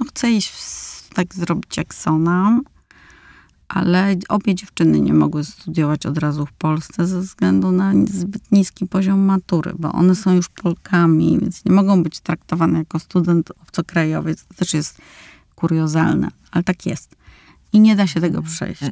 [0.00, 2.62] no, chce iść w, tak zrobić jak Sonam,
[3.68, 8.86] ale obie dziewczyny nie mogły studiować od razu w Polsce ze względu na zbyt niski
[8.86, 14.44] poziom matury, bo one są już Polkami, więc nie mogą być traktowane jako student obcokrajowiec.
[14.44, 14.98] To też jest
[15.54, 17.16] kuriozalne, ale tak jest.
[17.72, 18.82] I nie da się tego przejść.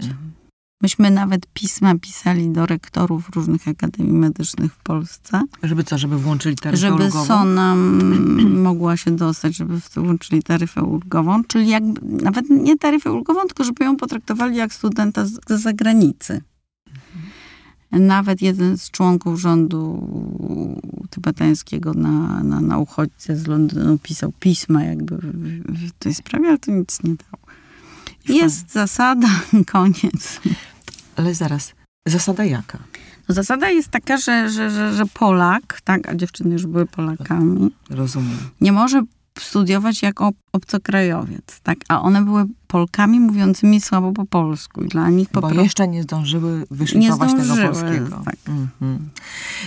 [0.83, 0.89] Mhm.
[0.91, 6.57] Myśmy nawet pisma pisali do rektorów różnych akademii medycznych w Polsce, Żeby co, żeby włączyli
[6.57, 7.25] taryfę żeby ulgową?
[7.25, 7.75] SONA
[8.69, 13.85] mogła się dostać, żeby włączyli taryfę ulgową, czyli jakby, nawet nie taryfę ulgową, tylko żeby
[13.85, 16.43] ją potraktowali jak studenta z z zagranicy.
[17.93, 20.09] Nawet jeden z członków rządu
[21.11, 26.59] tybetańskiego na, na, na uchodźce z Londynu pisał pisma jakby w, w tej sprawie, ale
[26.59, 27.43] to nic nie dało.
[28.29, 29.29] Jest zasada,
[29.73, 30.41] koniec.
[31.17, 31.75] Ale zaraz,
[32.07, 32.79] zasada jaka?
[33.29, 37.71] No zasada jest taka, że, że, że, że Polak, tak, a dziewczyny już były Polakami,
[37.91, 38.39] Rozumiem.
[38.61, 39.03] nie może
[39.39, 45.29] studiować jako obcokrajowiec, tak, a one były Polkami mówiącymi słabo po polsku i dla nich
[45.29, 45.65] po Bo prostu...
[45.65, 48.23] jeszcze nie zdążyły wyszlifować tego polskiego.
[48.25, 48.37] tak.
[48.49, 49.09] Mhm.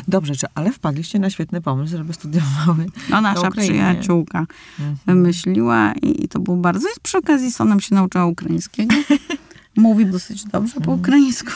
[0.07, 2.85] Dobrze, czy, ale wpadliście na świetny pomysł, żeby studiowały.
[3.09, 4.45] No, nasza przyjaciółka
[4.79, 4.97] Mhm.
[5.05, 6.87] wymyśliła i, i to było bardzo...
[6.87, 8.95] I przy okazji Sonem się nauczyła ukraińskiego.
[9.77, 10.99] Mówi dosyć dobrze po Mhm.
[10.99, 11.51] ukraińsku.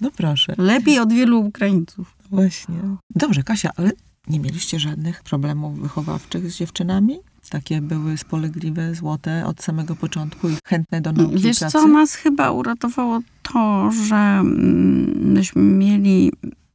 [0.00, 2.14] No proszę, Lepiej od wielu Ukraińców.
[2.30, 2.74] właśnie.
[3.16, 3.90] Dobrze, Kasia, ale
[4.28, 7.18] nie mieliście żadnych problemów wychowawczych z dziewczynami?
[7.50, 11.72] Takie były spolegliwe, złote od samego początku i chętne do nauki Wiesz pracy?
[11.72, 16.32] co, nas chyba uratowało to, że mm, myśmy mieli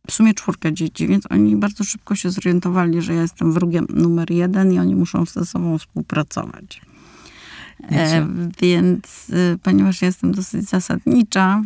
[0.07, 4.31] w sumie czwórkę dzieci, więc oni bardzo szybko się zorientowali, że ja jestem wrogiem numer
[4.31, 6.81] jeden i oni muszą ze sobą współpracować.
[7.91, 8.27] E,
[8.61, 11.61] więc y, ponieważ jestem dosyć zasadnicza,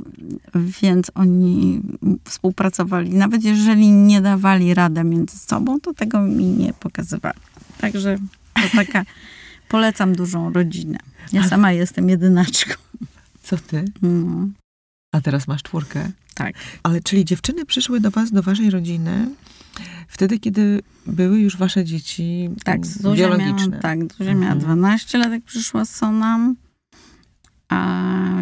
[0.56, 1.82] więc oni
[2.24, 3.10] współpracowali.
[3.10, 7.39] Nawet jeżeli nie dawali radę między sobą, to tego mi nie pokazywali.
[7.78, 8.17] Także
[8.54, 9.04] to taka,
[9.69, 10.97] polecam dużą rodzinę.
[11.34, 12.74] Ja sama jestem jedynaczką.
[13.43, 13.86] Co ty?
[14.04, 14.54] Mm,
[15.12, 16.12] A teraz masz czwórkę.
[16.36, 16.56] tak.
[16.84, 19.28] Ale czyli dziewczyny przyszły do was, do waszej rodziny
[20.07, 23.67] wtedy, kiedy były już wasze dzieci Tak, Zuzia biologiczne.
[23.67, 24.60] miała, tak, Zuzia miała Mhm.
[24.60, 26.55] 12 lat, jak przyszła Sonam,
[27.69, 27.77] a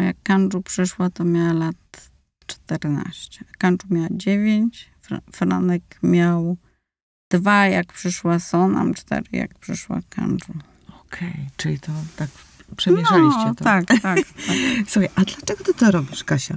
[0.04, 2.10] jak Kandżu przyszła, to miała lat
[2.46, 3.44] 14.
[3.58, 6.56] Kandżu miała 9, Fra- Franek miał
[7.30, 10.52] 2, jak przyszła Sonam, 4, jak przyszła Kandżu.
[11.06, 12.28] Okej, czyli to tak
[12.76, 13.64] przemieszaliście no, to.
[13.64, 14.18] Tak, tak, tak.
[14.88, 16.56] Słuchaj, a dlaczego ty to robisz, Kasia?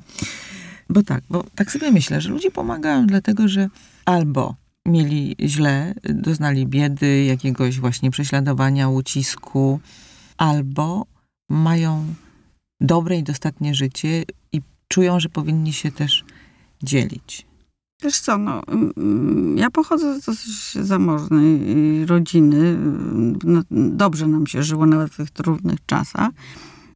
[0.90, 3.70] Bo tak, bo tak sobie myślę, że ludzie pomagają dlatego, że
[4.06, 4.56] albo
[4.88, 9.80] mieli źle, doznali biedy, jakiegoś właśnie prześladowania, ucisku,
[10.38, 11.06] albo
[11.50, 12.06] mają
[12.82, 16.24] dobre i dostatnie życie i czują, że powinni się też
[16.84, 17.46] dzielić.
[18.04, 22.78] Wiesz co, no, mm, ja pochodzę z dosyć zamożnej y, rodziny.
[23.44, 26.30] No, dobrze nam się żyło nawet w tych trudnych czasach,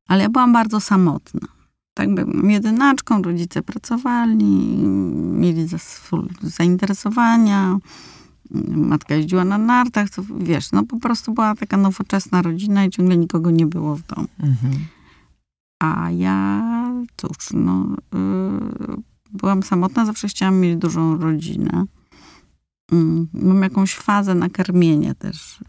[0.07, 1.56] ale ja byłam bardzo samotna.
[1.97, 4.45] Tak byłam jedynaczką, rodzice pracowali,
[5.33, 5.67] mieli
[6.41, 7.77] zainteresowania,
[8.69, 13.17] matka jeździła na nartach, to wiesz, no po prostu była taka nowoczesna rodzina i ciągle
[13.17, 14.27] nikogo nie było w domu.
[14.39, 14.73] Mhm.
[15.79, 16.63] A ja,
[17.17, 21.85] cóż, no, y, byłam samotna, zawsze chciałam mieć dużą rodzinę.
[22.91, 25.59] Mm, Mam jakąś fazę na karmienie też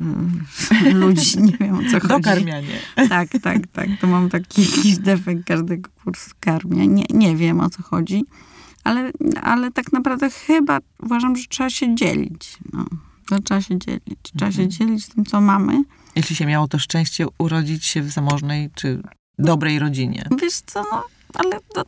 [0.87, 2.09] y, ludzi, nie wiem o co chodzi.
[2.09, 2.79] Dokarmianie.
[3.09, 3.89] Tak, tak, tak.
[4.01, 6.85] To mam taki jakiś defekt każdego kursu karmia.
[6.85, 8.25] Nie, nie wiem o co chodzi,
[8.85, 9.11] ale,
[9.43, 12.59] ale tak naprawdę chyba uważam, że trzeba się dzielić.
[12.73, 12.85] No.
[13.31, 14.19] Że trzeba się dzielić.
[14.37, 14.71] Trzeba się Mhm.
[14.71, 15.83] dzielić tym, co mamy.
[16.17, 19.03] Jeśli się miało to szczęście urodzić się w zamożnej czy
[19.39, 21.05] dobrej rodzinie, Wiesz co, no,
[21.35, 21.85] ale to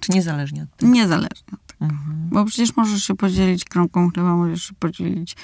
[0.00, 0.92] czy niezależnie od tego.
[0.92, 1.58] niezależnie.
[1.80, 2.28] Mhm.
[2.30, 5.36] Bo przecież możesz się podzielić kromką chleba, możesz się podzielić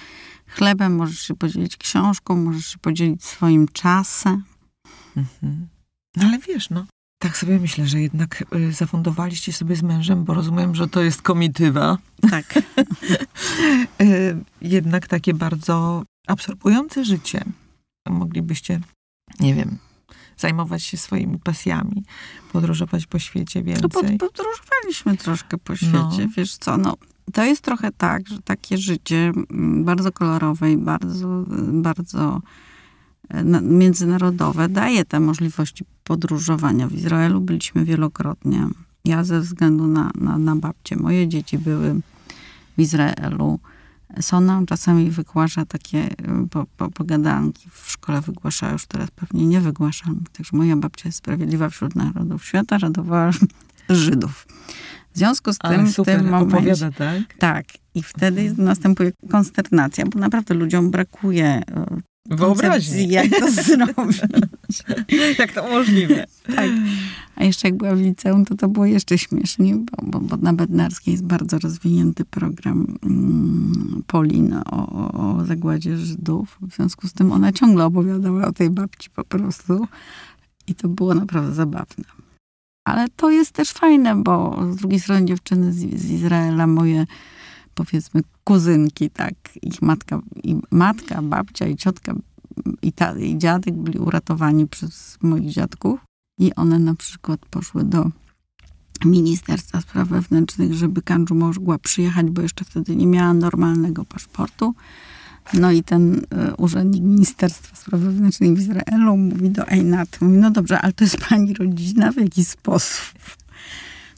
[0.46, 4.44] chlebem, możesz się podzielić książką, możesz się podzielić swoim czasem.
[5.16, 5.68] Mhm.
[6.16, 6.86] No ale wiesz, no.
[7.18, 11.22] Tak sobie myślę, że jednak y, zafundowaliście sobie z mężem, bo rozumiem, że to jest
[11.22, 11.98] komitywa.
[12.30, 12.54] Tak.
[14.00, 17.44] Y, jednak takie bardzo absorbujące życie.
[18.08, 18.80] Moglibyście,
[19.40, 19.78] nie wiem,
[20.38, 22.04] zajmować się swoimi pasjami,
[22.52, 24.18] podróżować po świecie No więcej.
[24.18, 25.92] podróżowaliśmy troszkę po świecie,
[26.24, 26.28] No.
[26.36, 26.94] wiesz co, no
[27.32, 32.40] to jest trochę tak, że takie życie mm, bardzo kolorowe i bardzo, bardzo
[33.28, 36.88] e, na- międzynarodowe daje te możliwości podróżowania.
[36.88, 38.66] W Izraelu byliśmy wielokrotnie.
[39.04, 42.00] Ja ze względu na, na, na babcię, moje dzieci były
[42.78, 43.58] w Izraelu.
[44.20, 49.60] Sona czasami wygłasza takie e, po, po, pogadanki w szkole wygłasza, już teraz pewnie nie
[49.60, 50.04] wygłasza.
[50.32, 53.30] Także moja babcia jest sprawiedliwa wśród narodów świata, radowała
[53.88, 54.46] Żydów.
[55.12, 56.56] W związku z Ale tym w super tym momencie...
[56.56, 57.34] opowiada, tak?
[57.38, 57.66] Tak.
[57.94, 61.86] I wtedy następuje konsternacja, bo naprawdę ludziom brakuje e,
[62.30, 63.08] Wyobraźni.
[63.08, 64.22] jak to zrobić.
[65.38, 66.26] Jak to możliwe?
[66.56, 66.70] tak.
[67.36, 70.52] A jeszcze jak była w liceum, to to było jeszcze śmieszniej, bo, bo, bo na
[70.52, 76.58] Bednarskiej jest bardzo rozwinięty program mm, Polin o, o, o zagładzie Żydów.
[76.60, 79.86] W związku z tym ona ciągle opowiadała o tej babci po prostu.
[80.66, 82.04] I to było naprawdę zabawne.
[82.84, 87.06] Ale to jest też fajne, bo z drugiej strony dziewczyny z, z Izraela, moje
[87.74, 92.14] powiedzmy kuzynki, tak, ich matka, i matka, babcia i ciotka
[92.82, 96.00] i, ta, i dziadek byli uratowani przez moich dziadków
[96.38, 98.10] i one na przykład poszły do
[99.04, 104.74] Ministerstwa Spraw Wewnętrznych, żeby Kandżu mogła przyjechać, bo jeszcze wtedy nie miała normalnego paszportu.
[105.54, 110.50] No i ten e, urzędnik Ministerstwa Spraw Wewnętrznych w Izraelu mówi do Einat, mówi, no
[110.50, 113.14] dobrze, ale to jest pani rodzina, w jaki sposób?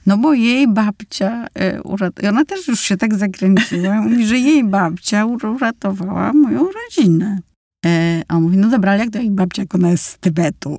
[0.07, 4.39] No bo jej babcia, e, urat- i ona też już się tak zakręciła, mówi, że
[4.39, 7.39] jej babcia ur- uratowała moją rodzinę.
[7.87, 10.19] E, a on mówi, no dobra, ale jak to jej babcia, jak ona jest z
[10.19, 10.79] Tybetu?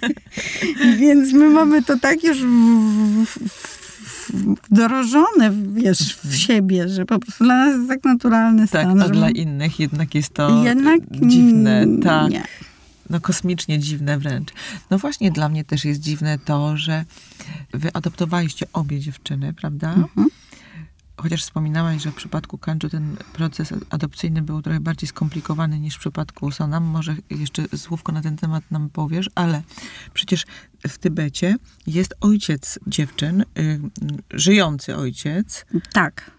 [0.98, 2.38] Więc my mamy to tak już
[4.70, 9.00] wdrożone, wiesz, w siebie, że po prostu dla nas jest tak naturalny Tak, stan.
[9.02, 12.30] a że dla my- innych jednak jest to jednak dziwne, tak.
[12.30, 12.42] Nie.
[13.10, 14.52] No kosmicznie dziwne wręcz.
[14.90, 17.04] No właśnie dla mnie też jest dziwne to, że
[17.72, 19.94] wy adoptowaliście obie dziewczyny, prawda?
[19.94, 20.28] Mhm.
[21.16, 25.98] Chociaż wspominałaś, że w przypadku Kanju ten proces adopcyjny był trochę bardziej skomplikowany niż w
[25.98, 26.84] przypadku Sonam.
[26.84, 29.62] Może jeszcze słówko na ten temat nam powiesz, ale
[30.14, 30.44] przecież
[30.88, 33.80] w Tybecie jest ojciec dziewczyn, y,
[34.30, 36.35] żyjący ojciec, Tak.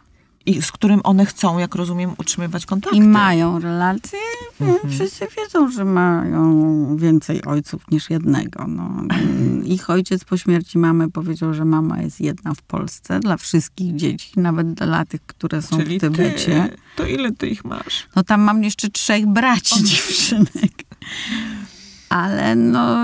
[0.47, 2.97] I z którym one chcą, jak rozumiem, utrzymywać kontakty.
[2.97, 4.19] I mają relacje.
[4.61, 4.91] Mhm.
[4.91, 8.67] Wszyscy wiedzą, że mają więcej ojców niż jednego.
[8.67, 9.03] No.
[9.65, 14.31] Ich ojciec po śmierci mamy powiedział, że mama jest jedna w Polsce dla wszystkich dzieci,
[14.35, 16.69] nawet dla tych, które są Czyli w Tybecie.
[16.71, 18.07] ty, to ile ty ich masz?
[18.15, 20.83] No tam mam jeszcze trzech braci dziewczynek.
[22.09, 22.97] Ale no,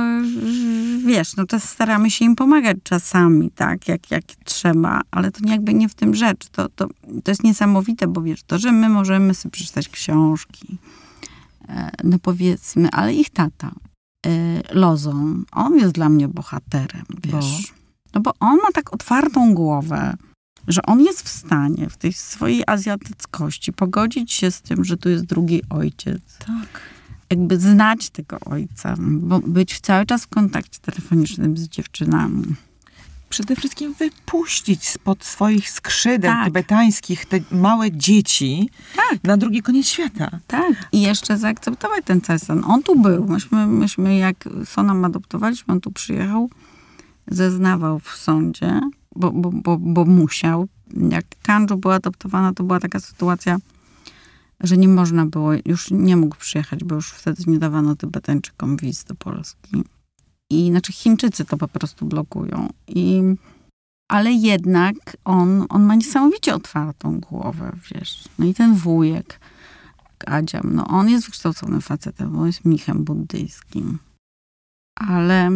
[1.05, 5.73] wiesz, no to staramy się im pomagać czasami, tak, jak, jak trzeba, ale to jakby
[5.73, 6.49] nie w tym rzecz.
[6.49, 6.87] To, to,
[7.23, 10.77] to jest niesamowite, bo wiesz, to, że my możemy sobie przeczytać książki,
[11.69, 13.71] e, no powiedzmy, ale ich tata,
[14.25, 14.29] e,
[14.73, 17.73] Lozon, on jest dla mnie bohaterem, wiesz.
[18.13, 20.17] No bo on ma tak otwartą głowę,
[20.67, 25.09] że on jest w stanie w tej swojej azjatyckości pogodzić się z tym, że tu
[25.09, 26.21] jest drugi ojciec.
[26.37, 26.92] Tak.
[27.33, 32.43] Jakby znać tego ojca, bo być cały czas w kontakcie telefonicznym z dziewczynami.
[33.29, 36.45] Przede wszystkim wypuścić spod swoich skrzydeł Tak.
[36.45, 39.23] tybetańskich te małe dzieci Tak.
[39.23, 40.39] na drugi koniec świata.
[40.47, 40.73] Tak.
[40.91, 42.63] I jeszcze zaakceptować ten stan.
[42.67, 43.27] On tu był.
[43.27, 46.49] Myśmy, myśmy jak Sonam adoptowaliśmy, on tu przyjechał,
[47.27, 48.79] zeznawał w sądzie,
[49.15, 50.67] bo, bo, bo, bo musiał.
[51.09, 53.57] Jak Kanju była adoptowana, to była taka sytuacja,
[54.63, 59.04] że nie można było, już nie mógł przyjechać, bo już wtedy nie dawano Tybetańczykom wiz
[59.04, 59.84] do Polski.
[60.49, 62.69] I znaczy Chińczycy to po prostu blokują.
[62.88, 63.21] I,
[64.12, 64.95] ale jednak
[65.26, 68.23] on, on ma niesamowicie otwartą głowę, wiesz.
[68.39, 69.39] No i ten wujek,
[70.26, 73.99] Adziam, no on jest wykształconym facetem, on jest mnichem buddyjskim.
[74.95, 75.49] Ale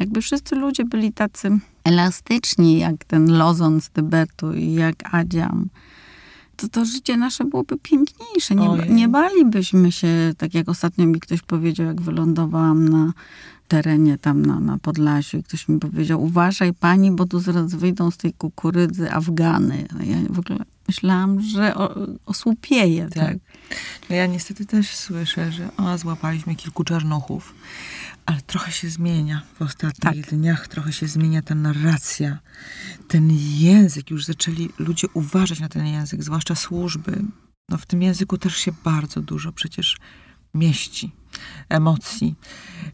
[0.00, 5.68] jakby wszyscy ludzie byli tacy elastyczni, jak ten Lozon z Tybetu i jak Adziam,
[6.56, 8.54] to to życie nasze byłoby piękniejsze.
[8.54, 8.90] Nie, Ojej.
[8.92, 13.12] nie balibyśmy się, tak jak ostatnio mi ktoś powiedział, jak wylądowałam na
[13.68, 18.10] terenie tam na, na Podlasiu i ktoś mi powiedział, uważaj pani, bo tu zaraz wyjdą
[18.10, 19.86] z tej kukurydzy Afgany.
[20.00, 21.94] A Ja w ogóle myślałam, że o,
[22.26, 23.08] osłupieję.
[23.14, 23.26] Tak.
[23.26, 23.36] Tak.
[24.10, 27.54] No ja niestety też słyszę, że o, złapaliśmy kilku czarnuchów,
[28.26, 30.34] ale trochę się zmienia w ostatnich Tak.
[30.34, 32.38] dniach, trochę się zmienia ta narracja,
[33.08, 37.22] ten język, już zaczęli ludzie uważać na ten język, zwłaszcza służby.
[37.68, 39.96] No w tym języku też się bardzo dużo przecież
[40.54, 41.12] mieści
[41.68, 42.34] emocji,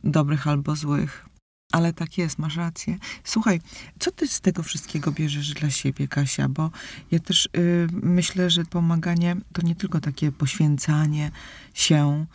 [0.04, 1.26] dobrych albo złych.
[1.72, 2.98] Ale tak jest, masz rację.
[3.24, 3.60] Słuchaj,
[3.98, 6.48] co ty z tego wszystkiego bierzesz dla siebie, Kasia?
[6.48, 6.70] Bo
[7.10, 11.30] ja też y, myślę, że pomaganie to nie tylko takie poświęcanie
[11.74, 12.26] się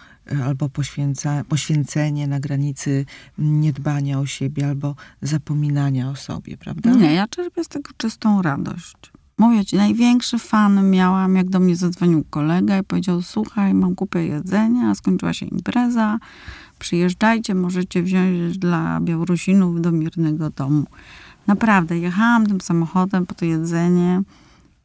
[0.46, 3.06] albo poświęca, poświęcenie na granicy
[3.38, 6.92] niedbania o siebie albo zapominania o sobie, prawda?
[6.92, 8.96] Nie, ja czerpię z tego czystą radość.
[9.38, 14.26] Mówię ci, największy fan miałam, jak do mnie zadzwonił kolega i powiedział, słuchaj, mam kupę
[14.26, 16.20] jedzenia, skończyła się impreza,
[16.80, 20.86] przyjeżdżajcie, możecie wziąć dla Białorusinów do Mirnego Domu.
[21.48, 24.22] Naprawdę, jechałam tym samochodem po to jedzenie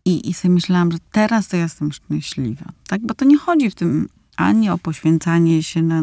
[0.05, 2.65] i, i sobie myślałam, że teraz to jestem szczęśliwa.
[2.89, 3.01] Tak?
[3.07, 4.09] Bo to nie chodzi w tym
[4.41, 6.03] ani o poświęcanie się, na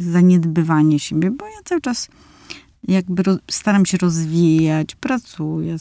[0.00, 2.08] zaniedbywanie siebie, bo ja cały czas
[2.88, 5.76] jakby roz, staram się rozwijać, pracuję.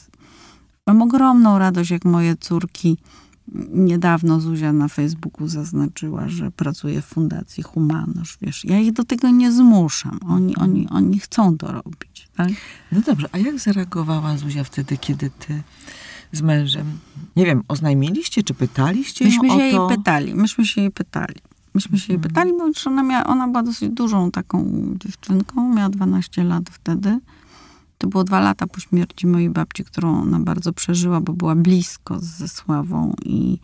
[0.88, 2.98] Mam ogromną radość, jak moje córki
[3.74, 8.66] niedawno Zuzia na Facebooku zaznaczyła, że pracuje w Fundacji Humanosz, wiesz.
[8.66, 10.20] Ja ich do tego nie zmuszam.
[10.28, 12.50] Oni, oni, oni chcą to robić, tak?
[12.92, 15.64] No dobrze, a jak zareagowała Zuzia wtedy, kiedy ty
[16.32, 17.00] z mężem,
[17.36, 21.36] nie wiem, oznajmiliście, czy pytaliście Myśmy o się jej pytali, myśmy się jej pytali.
[21.78, 24.66] Myśmy się jej pytali, bo ona, miała, ona była dosyć dużą taką
[24.96, 27.20] dziewczynką, miała 12 lat wtedy.
[27.98, 32.20] To było dwa lata po śmierci mojej babci, którą ona bardzo przeżyła, bo była blisko
[32.20, 33.60] ze Sławą i,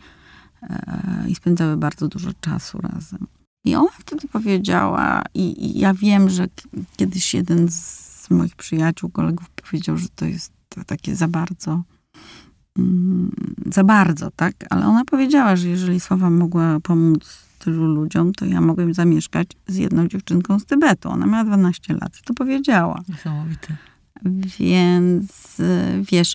[0.62, 3.26] e, i spędzały bardzo dużo czasu razem.
[3.64, 6.46] I ona wtedy powiedziała, i, i ja wiem, że
[6.96, 10.52] kiedyś jeden z moich przyjaciół, kolegów powiedział, że to jest
[10.86, 11.82] takie za bardzo
[13.66, 14.54] za bardzo, tak?
[14.70, 19.76] Ale ona powiedziała, że jeżeli Sława mogła pomóc tylu ludziom, to ja mogłem zamieszkać z
[19.76, 21.08] jedną dziewczynką z Tybetu.
[21.08, 22.20] Ona miała 12 lat.
[22.24, 23.02] To powiedziała.
[23.08, 23.76] Niesamowite.
[24.58, 26.34] Więc y, wiesz,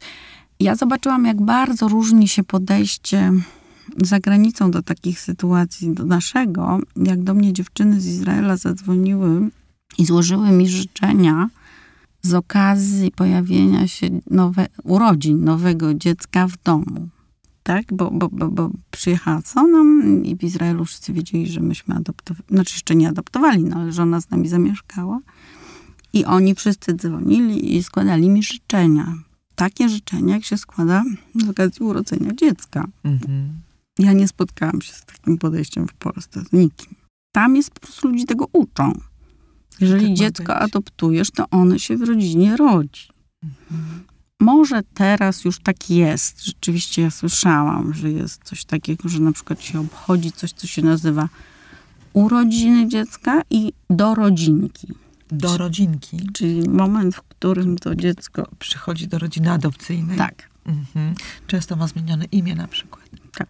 [0.59, 3.31] ja zobaczyłam, jak bardzo różni się podejście
[3.97, 6.79] za granicą do takich sytuacji, do naszego.
[6.95, 9.49] Jak do mnie dziewczyny z Izraela zadzwoniły
[9.97, 11.49] i złożyły mi życzenia
[12.21, 17.09] z okazji pojawienia się nowe, urodzin nowego dziecka w domu.
[17.63, 21.95] Tak, bo, bo, bo, bo przyjechała co nam i w Izraelu wszyscy wiedzieli, że myśmy
[21.95, 25.19] adoptowali, znaczy jeszcze nie adoptowali, no ale żona z nami zamieszkała.
[26.13, 29.13] I oni wszyscy dzwonili i składali mi życzenia.
[29.55, 31.03] Takie życzenia, jak się składa
[31.35, 32.87] z okazji urodzenia dziecka.
[33.03, 33.49] Mhm.
[33.99, 36.95] Ja nie spotkałam się z takim podejściem w Polsce, z nikim.
[37.31, 38.93] Tam jest po prostu ludzi tego uczą.
[39.81, 40.63] Jeżeli Tak dziecko być.
[40.63, 43.07] adoptujesz, to ono się w rodzinie rodzi.
[43.43, 44.03] Mhm.
[44.39, 46.43] Może teraz już tak jest.
[46.45, 50.81] Rzeczywiście ja słyszałam, że jest coś takiego, że na przykład się obchodzi coś, co się
[50.81, 51.29] nazywa
[52.13, 54.87] urodziny dziecka i dorodzinki.
[55.31, 56.17] Do rodzinki.
[56.33, 58.49] Czyli moment, w którym to dziecko.
[58.59, 60.17] Przychodzi do rodziny adopcyjnej.
[60.17, 60.49] Tak.
[60.65, 61.15] Mhm.
[61.47, 63.05] Często ma zmienione imię na przykład.
[63.37, 63.47] Tak.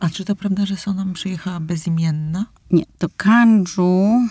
[0.00, 2.46] A czy to prawda, że Sonam przyjechała bezimienna?
[2.70, 4.28] Nie, to Kanju.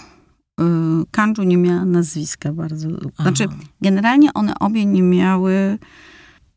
[0.62, 2.90] Y, Kanju nie miała nazwiska bardzo.
[3.20, 3.58] Znaczy, Aha.
[3.82, 5.78] generalnie one obie nie miały.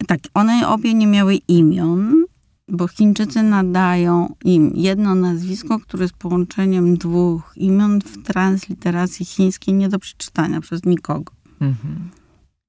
[0.07, 2.25] Tak, one obie nie miały imion,
[2.69, 9.89] bo Chińczycy nadają im jedno nazwisko, które jest połączeniem dwóch imion w transliteracji chińskiej nie
[9.89, 11.33] do przeczytania przez nikogo.
[11.61, 12.11] Mhm.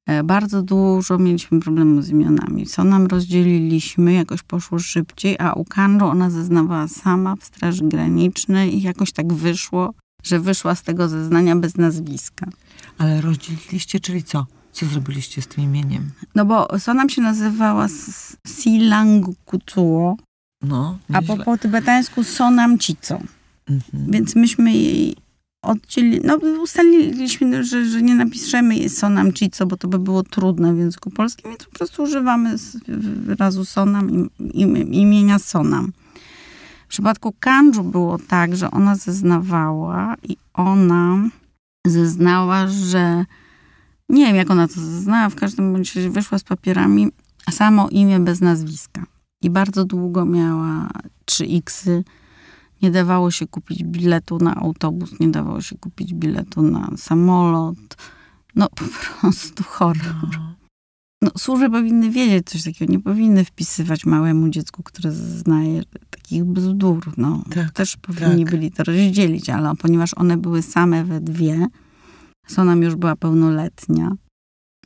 [0.08, 2.66] E, Bardzo dużo mieliśmy problemów z imionami.
[2.66, 8.76] Co nam rozdzieliliśmy, jakoś poszło szybciej, a u Kanro ona zeznawała sama w Straży Granicznej
[8.78, 9.94] i jakoś tak wyszło,
[10.26, 12.48] że wyszła z tego zeznania bez nazwiska.
[12.98, 14.46] Ale rozdzieliliście, czyli co?
[14.72, 16.12] Co zrobiliście z tym imieniem?
[16.36, 17.88] No bo Sonam się nazywała
[18.48, 20.18] Silang Kutuo,
[20.62, 23.20] No, a po, po tybetańsku Sonam Chico.
[23.70, 24.12] Mhm.
[24.12, 25.16] Więc myśmy jej
[25.62, 30.74] oddzielili, no ustaliliśmy, że, że nie napiszemy jej Sonam Chico, bo to by było trudne
[30.74, 32.56] w języku polskim, więc po prostu używamy
[33.26, 35.92] wyrazu Sonam im, im, imienia Sonam.
[36.96, 41.30] Przypadku Kanju było tak, że ona zeznawała i ona
[41.88, 43.26] zeznała, że
[44.10, 47.08] nie wiem jak ona to zeznała, w każdym razie wyszła z papierami
[47.52, 49.04] samo imię bez nazwiska.
[49.42, 50.90] I bardzo długo miała
[51.26, 52.04] trzy xy.
[52.82, 57.98] Nie dawało się kupić biletu na autobus, nie dawało się kupić biletu na samolot.
[58.56, 58.86] No po
[59.22, 60.16] prostu horror.
[60.34, 60.55] No.
[61.22, 62.92] No, służby powinny wiedzieć coś takiego.
[62.92, 67.14] Nie powinny wpisywać małemu dziecku, które zeznaje takich bzdur.
[67.18, 68.52] No, Tak, też powinni tak.
[68.52, 71.68] byli to rozdzielić, ale ponieważ one były same we dwie,
[72.48, 74.12] Sonam już była pełnoletnia,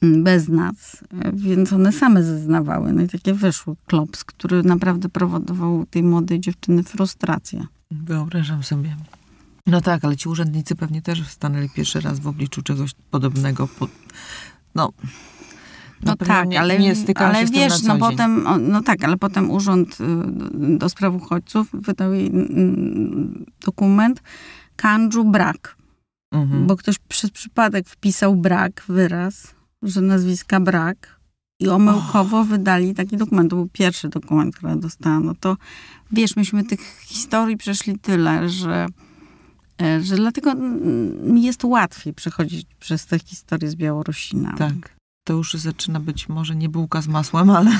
[0.01, 1.03] mm, bez nas,
[1.33, 2.93] więc one same zeznawały.
[2.93, 7.65] No i takie wyszło klops, który naprawdę prowokował tej młodej dziewczyny frustrację.
[7.91, 8.95] Wyobrażam sobie.
[9.67, 13.67] No tak, ale ci urzędnicy pewnie też stanęli pierwszy raz w obliczu czegoś podobnego.
[13.67, 13.87] Po,
[14.75, 14.89] no,
[16.03, 19.97] No pewno tak, nie, ale, nie ale wiesz, no potem, no tak, ale potem Urząd
[20.01, 24.21] y, do Spraw Uchodźców wydał jej mm, dokument
[24.75, 25.79] Kanju brak.
[26.31, 26.67] Mhm.
[26.67, 31.19] bo ktoś przez przypadek wpisał brak, wyraz, że nazwiska brak
[31.59, 33.49] i omyłkowo wydali taki dokument.
[33.49, 35.25] To był pierwszy dokument, który dostałam.
[35.25, 35.57] No to
[36.11, 38.87] wiesz, myśmy tych historii przeszli tyle, że,
[39.81, 44.53] e, że dlatego mm, mi jest łatwiej przechodzić przez te historie z Białorusina.
[44.57, 44.98] Tak.
[45.29, 47.71] To już zaczyna być może nie bułka z masłem, ale,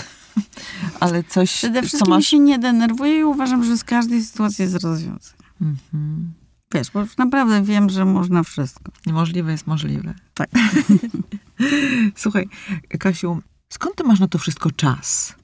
[0.99, 2.25] ale coś, Przede co wszystkim masz...
[2.25, 5.37] się nie denerwuję i uważam, że z każdej sytuacji jest rozwiązanie.
[5.61, 6.33] Mhm.
[6.73, 8.91] Wiesz, bo już naprawdę wiem, że można wszystko.
[9.05, 10.13] Niemożliwe jest możliwe.
[10.33, 10.49] Tak.
[12.15, 12.49] Słuchaj,
[12.99, 15.35] Kasiu, skąd ty masz na to wszystko czas?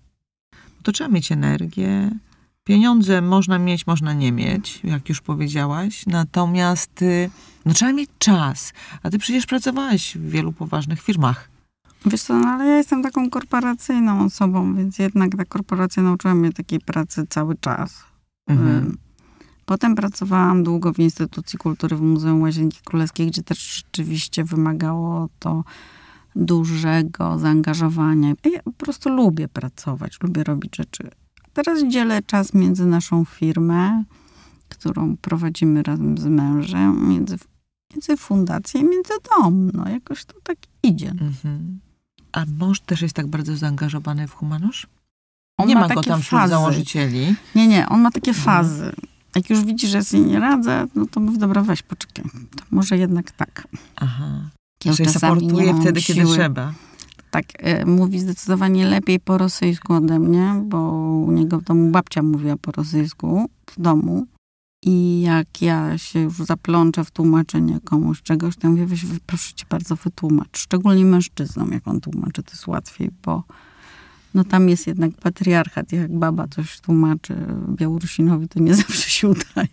[0.84, 2.12] To trzeba mieć energię.
[2.64, 6.04] Pieniądze można mieć, można nie mieć, jak już powiedziałaś.
[6.08, 7.30] Natomiast y,
[7.66, 8.74] no, trzeba mieć czas.
[9.04, 11.55] A ty przecież pracowałaś w wielu poważnych firmach.
[12.06, 16.54] Wiesz co, no ale ja jestem taką korporacyjną osobą, więc jednak ta korporacja nauczyła mnie
[16.54, 18.04] takiej pracy cały czas.
[18.48, 18.98] Mhm.
[19.66, 25.64] Potem pracowałam długo w Instytucji Kultury w Muzeum Łazienki Królewskiej, gdzie też rzeczywiście wymagało to
[26.36, 28.34] dużego zaangażowania.
[28.54, 31.10] Ja po prostu lubię pracować, lubię robić rzeczy.
[31.54, 34.04] Teraz dzielę czas między naszą firmę,
[34.70, 37.38] którą prowadzimy razem z mężem, między,
[37.94, 39.72] między fundacją i między dom.
[39.74, 41.10] No jakoś to tak idzie.
[41.10, 41.80] Mhm.
[42.36, 44.88] A mąż też jest tak bardzo zaangażowany w humanosz?
[45.60, 47.36] On nie ma ma go tam wśród założycieli.
[47.56, 48.46] Nie, nie, on ma takie Mhm.
[48.46, 48.92] fazy.
[49.36, 52.24] Jak już widzi, że sobie nie radzę, no to mówi, dobra, weź, poczekaj.
[52.56, 53.68] To może jednak tak.
[53.96, 54.50] Aha.
[54.86, 56.34] Ja nie supportuje wtedy, kiedy siły.
[56.34, 56.74] trzeba.
[57.32, 60.92] Tak, e, mówi zdecydowanie lepiej po rosyjsku ode mnie, bo
[61.28, 64.28] u niego w domu babcia mówiła po rosyjsku w domu.
[64.86, 69.54] I jak ja się już zaplączę w tłumaczenie komuś czegoś, to ja mówię, weź, proszę
[69.54, 70.58] cię bardzo, wytłumacz.
[70.58, 73.44] Szczególnie mężczyznom, jak on tłumaczy, to jest łatwiej, bo
[74.34, 75.92] no tam jest jednak patriarchat.
[75.92, 77.36] Jak baba coś tłumaczy
[77.70, 79.68] Białorusinowi, to nie zawsze się udaje.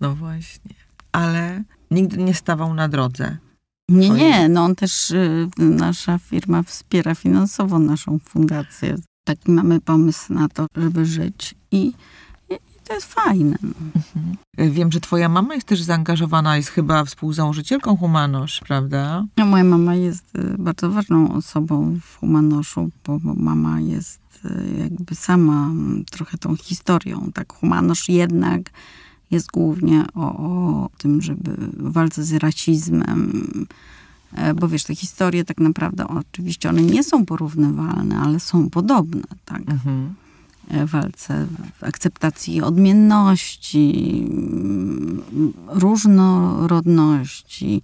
[0.00, 0.74] No właśnie.
[1.12, 3.36] Ale nigdy nie stawał na drodze.
[3.88, 8.96] Nie, nie, no on też, y, nasza firma wspiera finansowo naszą fundację.
[9.24, 11.92] Taki mamy pomysł na to, żeby żyć i
[12.84, 13.56] to jest fajne.
[13.62, 13.70] no.
[13.96, 14.72] Mhm.
[14.72, 19.24] Wiem, że twoja mama jest też zaangażowana, jest chyba współzałożycielką Humanosz, prawda?
[19.36, 25.14] No, moja mama jest y, bardzo ważną osobą w Humanoszu, bo, mama jest y, jakby
[25.14, 27.30] sama mm, trochę tą historią.
[27.34, 28.70] Tak, Humanosz jednak
[29.30, 33.66] jest głównie o, o tym, żeby walce z rasizmem,
[34.32, 39.22] e, bo wiesz, te historie tak naprawdę oczywiście one nie są porównywalne, ale są podobne,
[39.44, 39.60] tak.
[39.60, 40.14] Mhm.
[40.68, 41.46] E, walce
[41.78, 44.26] w akceptacji odmienności,
[45.68, 47.82] różnorodności,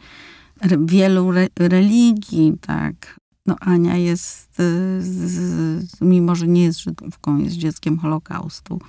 [0.87, 3.21] wielu re, religii, tak.
[3.47, 8.81] No Ania jest, y, z, z, mimo że nie jest Żydówką, jest dzieckiem Holokaustu,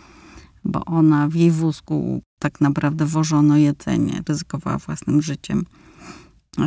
[0.63, 5.65] bo ona w jej wózku tak naprawdę wożono jedzenie, ryzykowała własnym życiem,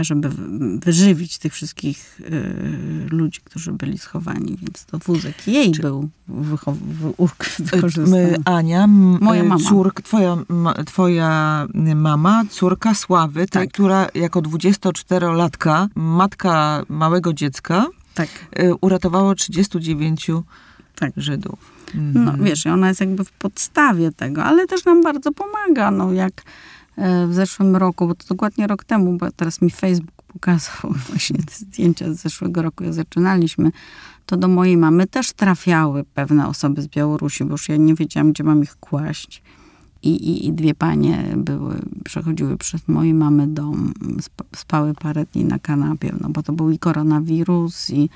[0.00, 5.82] żeby wy- wyżywić tych wszystkich y, ludzi, którzy byli schowani, więc to wózek jej Czy-
[5.82, 7.28] był My,
[7.58, 8.36] wykorzystany.
[8.44, 9.64] Ania, Moja e, mama.
[9.68, 10.36] Córk, twoja,
[10.86, 13.72] twoja mama, córka Sławy, tej, Tak.
[13.72, 20.42] która jako 24-latka, matka małego dziecka, Tak, e, uratowała 39
[20.94, 21.12] Tak.
[21.16, 21.58] Żydów.
[21.94, 22.44] no Mhm.
[22.44, 26.42] wiesz, i ona jest jakby w podstawie tego, ale też nam bardzo pomaga, no jak
[27.28, 31.54] w zeszłym roku, bo to dokładnie rok temu, bo teraz mi Facebook pokazał właśnie te
[31.54, 33.70] zdjęcia z zeszłego roku, jak zaczynaliśmy,
[34.26, 38.32] to do mojej mamy też trafiały pewne osoby z Białorusi, bo już ja nie wiedziałam,
[38.32, 39.42] gdzie mam ich kłaść.
[40.02, 41.74] I, i, I dwie panie były,
[42.04, 43.92] przechodziły przez mojej mamy dom,
[44.26, 48.10] sp- spały parę dni na kanapie, no bo to był i koronawirus, i,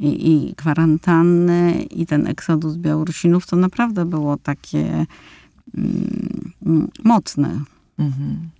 [0.00, 5.06] i, i kwarantanny, i ten eksodus Białorusinów, to naprawdę było takie
[5.74, 7.60] mm, mm, mocne.
[8.02, 8.50] Mhm.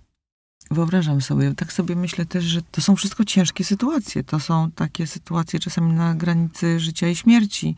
[0.71, 4.23] Wyobrażam sobie, tak sobie myślę też, że to są wszystko ciężkie sytuacje.
[4.23, 7.75] To są takie sytuacje czasami na granicy życia i śmierci.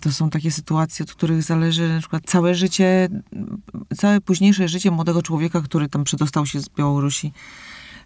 [0.00, 3.08] To są takie sytuacje, od których zależy na przykład całe życie,
[3.96, 7.32] całe późniejsze życie młodego człowieka, który tam przedostał się z Białorusi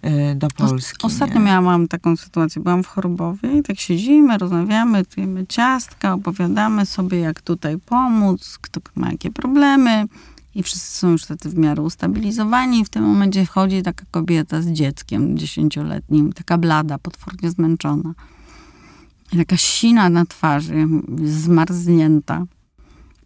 [0.03, 1.07] e, do Polski.
[1.07, 1.47] Ostatnio nie?
[1.47, 7.41] miałam taką sytuację, byłam w Chorobowie i tak siedzimy, rozmawiamy, tujemy ciastka, opowiadamy sobie, jak
[7.41, 10.07] tutaj pomóc, kto ma jakie problemy.
[10.55, 12.81] I wszyscy są już tacy w miarę ustabilizowani.
[12.81, 18.15] I w tym momencie wchodzi taka kobieta z dzieckiem dziesięcioletnim, taka blada, potwornie zmęczona.
[19.33, 20.89] I taka sina na twarzy,
[21.25, 22.47] zmarznięta.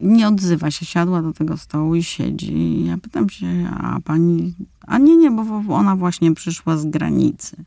[0.00, 2.52] Nie odzywa się, siadła do tego stołu i siedzi.
[2.52, 4.54] I ja pytam się, a pani...
[4.86, 7.64] A nie, nie, bo ona właśnie przyszła z granicy.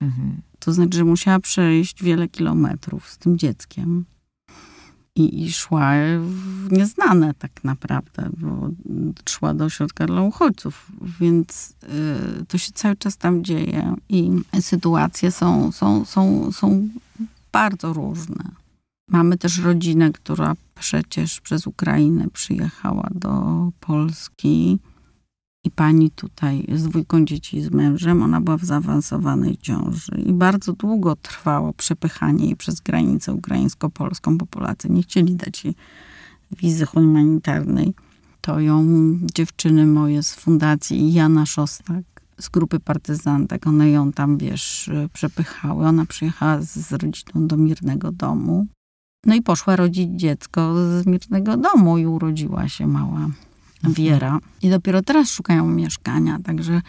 [0.00, 0.42] Mhm.
[0.58, 4.04] To znaczy, że musiała przejść wiele kilometrów z tym dzieckiem.
[5.16, 8.70] I, i szła w nieznane tak naprawdę, bo
[9.28, 10.86] szła do ośrodka dla uchodźców,
[11.20, 11.74] więc
[12.40, 16.88] y, to się cały czas tam dzieje i sytuacje są, są, są, są
[17.52, 18.44] bardzo różne.
[19.08, 24.78] Mamy też rodzinę, która przecież przez Ukrainę przyjechała do Polski
[25.64, 30.72] i pani tutaj z dwójką dzieci z mężem, ona była w zaawansowanej ciąży i bardzo
[30.72, 35.74] długo trwało przepychanie jej przez granicę ukraińsko-polską, bo Polacy nie chcieli dać jej
[36.58, 37.94] wizy humanitarnej.
[38.40, 38.86] To ją
[39.34, 42.04] dziewczyny moje z fundacji Jana Szostak
[42.38, 45.86] z grupy partyzantek, one ją tam, wiesz, przepychały.
[45.86, 48.66] Ona przyjechała z rodziną do Mirnego Domu.
[49.26, 53.28] No i poszła rodzić dziecko z Mirnego Domu i urodziła się mała
[53.84, 54.38] Wiera.
[54.62, 56.82] I dopiero teraz szukają mieszkania, także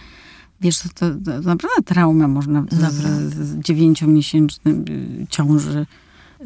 [0.61, 2.93] wiesz, to, to, to naprawdę traumę można z,
[3.33, 5.85] z, dziewięciomiesięcznym y, ciąży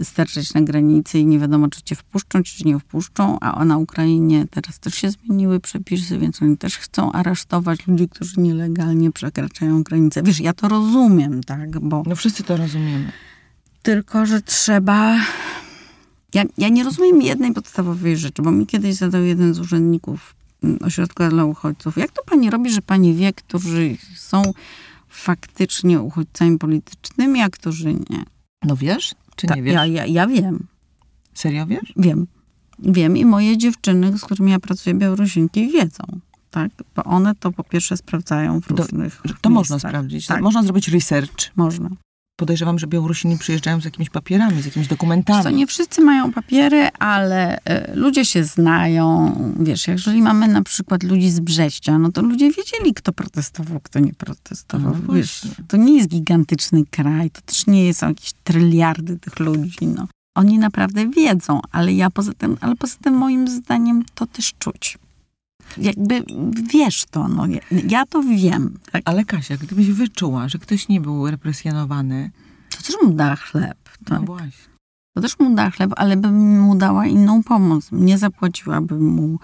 [0.03, 4.45] sterczeć na granicy i nie wiadomo, czy cię wpuszczą, czy nie wpuszczą, a na Ukrainie
[4.51, 10.23] teraz też się zmieniły przepisy, więc oni też chcą aresztować ludzi, którzy nielegalnie przekraczają granicę.
[10.23, 12.03] Wiesz, ja to rozumiem, tak, bo...
[12.05, 13.11] No wszyscy to rozumiemy.
[13.83, 15.17] Tylko, że trzeba...
[16.33, 20.35] Ja, ja nie rozumiem jednej podstawowej rzeczy, bo mi kiedyś zadał jeden z urzędników
[20.81, 21.97] ośrodka dla uchodźców.
[21.97, 24.41] Jak to pani robi, że pani wie, którzy są
[25.09, 28.23] faktycznie uchodźcami politycznymi, a którzy nie?
[28.63, 29.73] No wiesz, czy Ta- nie wiesz?
[29.75, 30.67] Ja, ja, ja wiem.
[31.33, 31.93] Serio wiesz?
[31.97, 32.27] Wiem.
[32.79, 36.03] Wiem i moje dziewczyny, z którymi ja pracuję, Białorusinki, wiedzą.
[36.51, 36.71] Tak?
[36.95, 40.25] Bo one to po pierwsze sprawdzają w różnych To można sprawdzić.
[40.27, 41.51] Tak, Można zrobić research.
[41.55, 41.89] można.
[42.39, 45.43] Podejrzewam, że Białorusini przyjeżdżają z jakimiś papierami, z jakimiś dokumentami.
[45.43, 49.35] Co, nie wszyscy mają papiery, ale e, ludzie się znają.
[49.59, 53.99] Wiesz, jeżeli mamy na przykład ludzi z Brześcia, no to ludzie wiedzieli, kto protestował, kto
[53.99, 54.95] nie protestował.
[55.07, 59.87] No Wiesz, to nie jest gigantyczny kraj, to też nie są jakieś tryliardy tych ludzi.
[59.87, 60.07] No.
[60.35, 64.97] Oni naprawdę wiedzą, ale ja poza tym, ale poza tym moim zdaniem to też czuć.
[65.77, 66.23] Jakby
[66.73, 67.45] wiesz to, no.
[67.87, 68.79] Ja, to wiem.
[68.91, 69.01] Tak?
[69.05, 72.31] Ale Kasia, gdybyś wyczuła, że ktoś nie był represjonowany,
[72.71, 73.77] To też mu da chleb.
[74.05, 74.19] Tak?
[74.19, 74.77] no właśnie.
[75.15, 77.89] To też mu da chleb, ale bym mu dała inną pomoc.
[77.91, 79.39] Nie zapłaciłabym mu,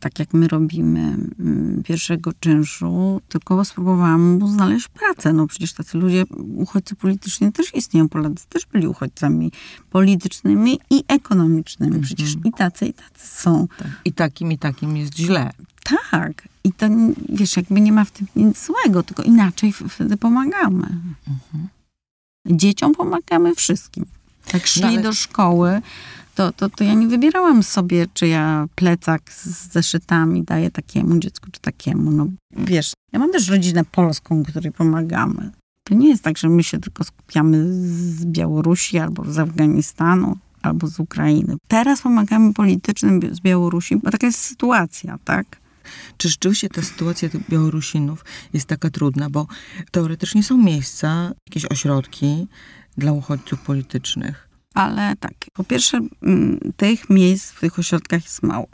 [0.00, 5.32] tak jak my robimy, mm, pierwszego czynszu, tylko spróbowałam mu znaleźć pracę.
[5.32, 6.24] No przecież tacy ludzie,
[6.56, 8.08] uchodźcy polityczni też istnieją.
[8.08, 9.52] Polacy też byli uchodźcami
[9.90, 12.00] politycznymi i ekonomicznymi.
[12.00, 13.66] Przecież i tacy, i tacy są.
[13.78, 13.88] Tak.
[14.04, 15.52] I takim, i takim jest źle.
[16.10, 16.48] Tak.
[16.64, 16.86] I to,
[17.28, 20.86] wiesz, jakby nie ma w tym nic złego, tylko inaczej wtedy pomagamy.
[22.46, 24.06] Dzieciom pomagamy wszystkim.
[24.64, 25.82] Szli No ale- do szkoły,
[26.34, 31.50] to, to, to ja nie wybierałam sobie, czy ja plecak z zeszytami daję takiemu dziecku,
[31.50, 32.10] czy takiemu.
[32.10, 32.26] No
[32.56, 35.50] wiesz, ja mam też rodzinę polską, której pomagamy.
[35.84, 40.86] To nie jest tak, że my się tylko skupiamy z Białorusi albo z Afganistanu albo
[40.86, 41.56] z Ukrainy.
[41.68, 45.62] Teraz pomagamy politycznym z Białorusi, bo taka jest sytuacja, tak?
[46.16, 49.46] Czy rzeczywiście ta sytuacja tych Białorusinów jest taka trudna, bo
[49.90, 52.46] teoretycznie są miejsca, jakieś ośrodki
[52.96, 54.51] dla uchodźców politycznych.
[54.74, 58.68] Ale tak, po pierwsze, mm, tych miejsc w tych ośrodkach jest mało.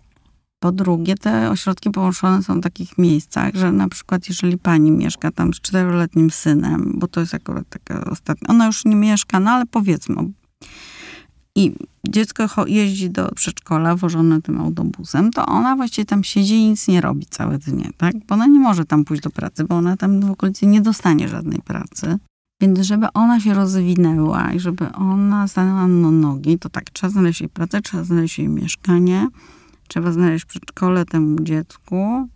[0.61, 5.31] Po drugie, te ośrodki połączone są w takich miejscach, że na przykład jeżeli pani mieszka
[5.31, 9.51] tam z czteroletnim synem, bo to jest akurat taka ostatnia, ona już nie mieszka, no
[9.51, 10.17] ale powiedzmy,
[11.59, 11.75] i
[12.09, 17.01] dziecko jeździ do przedszkola wożone tym autobusem, to ona właściwie tam siedzi i nic nie
[17.01, 18.15] robi całe dnie, tak?
[18.27, 21.29] Bo ona nie może tam pójść do pracy, bo ona tam w okolicy nie dostanie
[21.29, 22.19] żadnej pracy.
[22.61, 27.41] Więc żeby ona się rozwinęła i żeby ona stanęła na nogi, to tak, trzeba znaleźć
[27.41, 29.29] jej pracę, trzeba znaleźć jej mieszkanie,
[29.89, 32.29] trzeba znaleźć przedszkole temu dziecku,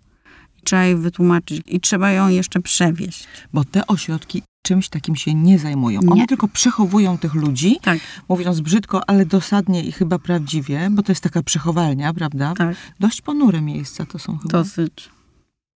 [0.59, 3.29] i trzeba jej wytłumaczyć i trzeba ją jeszcze przewieźć.
[3.53, 6.01] Bo te ośrodki czymś takim się nie zajmują.
[6.03, 6.09] Nie.
[6.13, 7.99] One tylko przechowują tych ludzi, Tak,
[8.29, 12.55] mówiąc brzydko, ale dosadnie i chyba prawdziwie, bo to jest taka przechowalnia, prawda?
[12.57, 14.59] tak, Dość ponure miejsca to są chyba.
[14.59, 15.11] dosyć.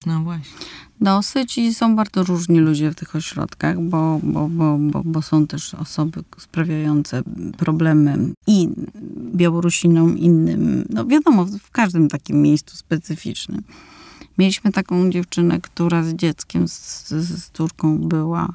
[0.06, 0.66] No właśnie.
[1.00, 5.46] Dosyć i są bardzo różni ludzie w tych ośrodkach, bo, bo, bo, bo, bo są
[5.46, 7.22] też osoby sprawiające
[7.56, 8.68] problemy i
[9.34, 10.84] Białorusinom, innym.
[10.90, 13.62] No wiadomo, w- każdym takim miejscu specyficznym.
[14.38, 18.54] Mieliśmy taką dziewczynę, która z dzieckiem, z, z, córką była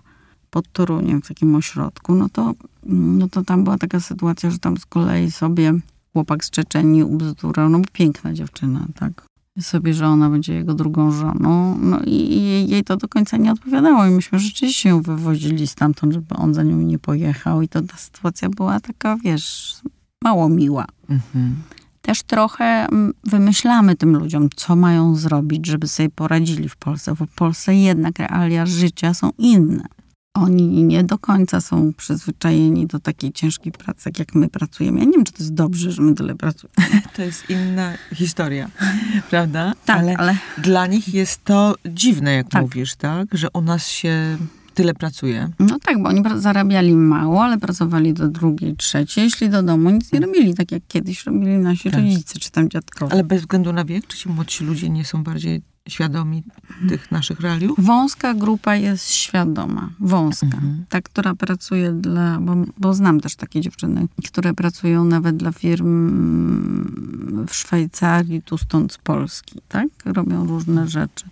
[0.50, 2.16] pod Toruniem w takim ośrodku.
[2.16, 5.74] No to, no to tam była taka sytuacja, że tam z kolei sobie
[6.14, 9.31] chłopak z Czeczenii ubzdurał, no piękna dziewczyna, tak?
[9.60, 11.78] Sobie, że ona będzie jego drugą żoną.
[11.78, 14.06] No i jej to do końca nie odpowiadało.
[14.06, 17.62] I myśmy rzeczywiście ją wywozili stamtąd, żeby on za nią nie pojechał.
[17.62, 19.76] I to ta sytuacja była taka, wiesz,
[20.24, 20.86] mało miła.
[21.10, 21.56] Mhm.
[22.02, 27.26] Też trochę mm, wymyślamy tym ludziom, co mają zrobić, żeby sobie poradzili w Polsce, bo
[27.26, 29.86] w Polsce jednak realia życia są inne.
[30.34, 35.00] Oni nie do końca są przyzwyczajeni do takiej ciężkiej pracy, jak, jak my pracujemy.
[35.00, 37.02] Ja nie wiem, czy to jest dobrze, że my tyle pracujemy.
[37.16, 38.70] To jest inna historia,
[39.30, 39.74] prawda?
[39.86, 42.62] Tak, ale, ale dla nich jest to dziwne, jak Tak.
[42.62, 43.28] mówisz, tak?
[43.38, 44.38] Że u nas się
[44.74, 45.50] tyle pracuje.
[45.60, 50.12] No tak, bo oni zarabiali mało, ale pracowali do drugiej, trzeciej, szli do domu, nic
[50.12, 52.00] nie robili, tak jak kiedyś robili nasi Tak.
[52.00, 53.12] rodzice czy tam dziadkowie.
[53.14, 56.44] Ale bez względu na wiek, czy ci młodsi ludzie nie są bardziej świadomi
[56.90, 57.76] tych naszych realiów?
[57.80, 60.46] Wąska grupa jest świadoma, wąska.
[60.46, 60.86] Mhm.
[60.90, 67.46] Ta, która pracuje dla, bo, bo znam też takie dziewczyny, które pracują nawet dla firm
[67.48, 69.88] w Szwajcarii, tu stąd z Polski, tak?
[70.06, 71.26] Robią różne rzeczy.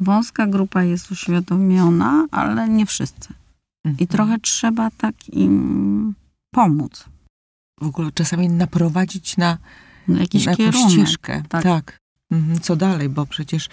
[0.00, 3.28] Wąska grupa jest uświadomiona, ale nie wszyscy.
[3.84, 4.06] I Mhm.
[4.08, 6.14] trochę trzeba tak im
[6.54, 7.04] pomóc.
[7.80, 9.58] W ogóle czasami naprowadzić na,
[10.08, 10.90] Na jakiś na jakąś kierunek.
[10.90, 11.42] ścieżkę.
[11.48, 11.62] tak.
[11.62, 11.99] tak.
[12.30, 13.68] Mhm, Co dalej, bo przecież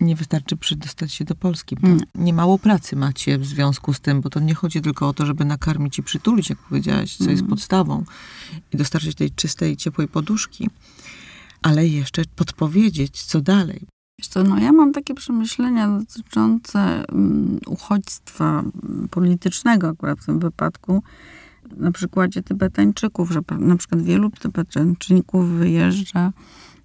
[0.00, 1.76] nie wystarczy przedostać się do Polski.
[1.82, 1.96] Nie.
[2.14, 5.44] Niemało pracy macie w związku z tym, bo to nie chodzi tylko o to, żeby
[5.44, 7.50] nakarmić i przytulić, jak powiedziałaś, co jest Mhm.
[7.50, 8.04] podstawą
[8.72, 10.70] i dostarczyć tej czystej, ciepłej poduszki,
[11.62, 13.86] ale jeszcze podpowiedzieć, co dalej.
[14.18, 20.38] Wiesz co, no ja mam takie przemyślenia dotyczące mm, uchodźstwa mm, politycznego akurat w tym
[20.38, 21.02] wypadku.
[21.76, 26.32] Na przykładzie Tybetańczyków, że na przykład wielu Tybetańczyków wyjeżdża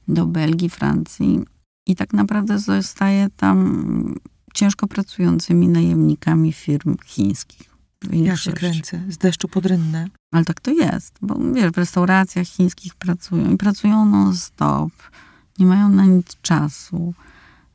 [0.08, 1.40] do Belgii, Francji
[1.88, 4.16] i tak naprawdę zostaje tam
[4.54, 7.74] ciężko pracującymi najemnikami firm chińskich.
[8.12, 10.08] Ja się kręcę, z deszczu pod rynnę.
[10.32, 14.92] Ale tak to jest, bo wiesz, w restauracjach chińskich pracują i pracują non-stop,
[15.60, 17.14] nie mają na nic czasu.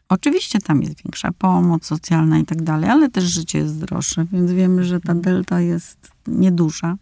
[0.09, 4.53] Oczywiście tam jest większa pomoc socjalna i tak dalej, ale też życie jest droższe, więc
[4.53, 6.97] wiemy, że ta delta jest nieduża.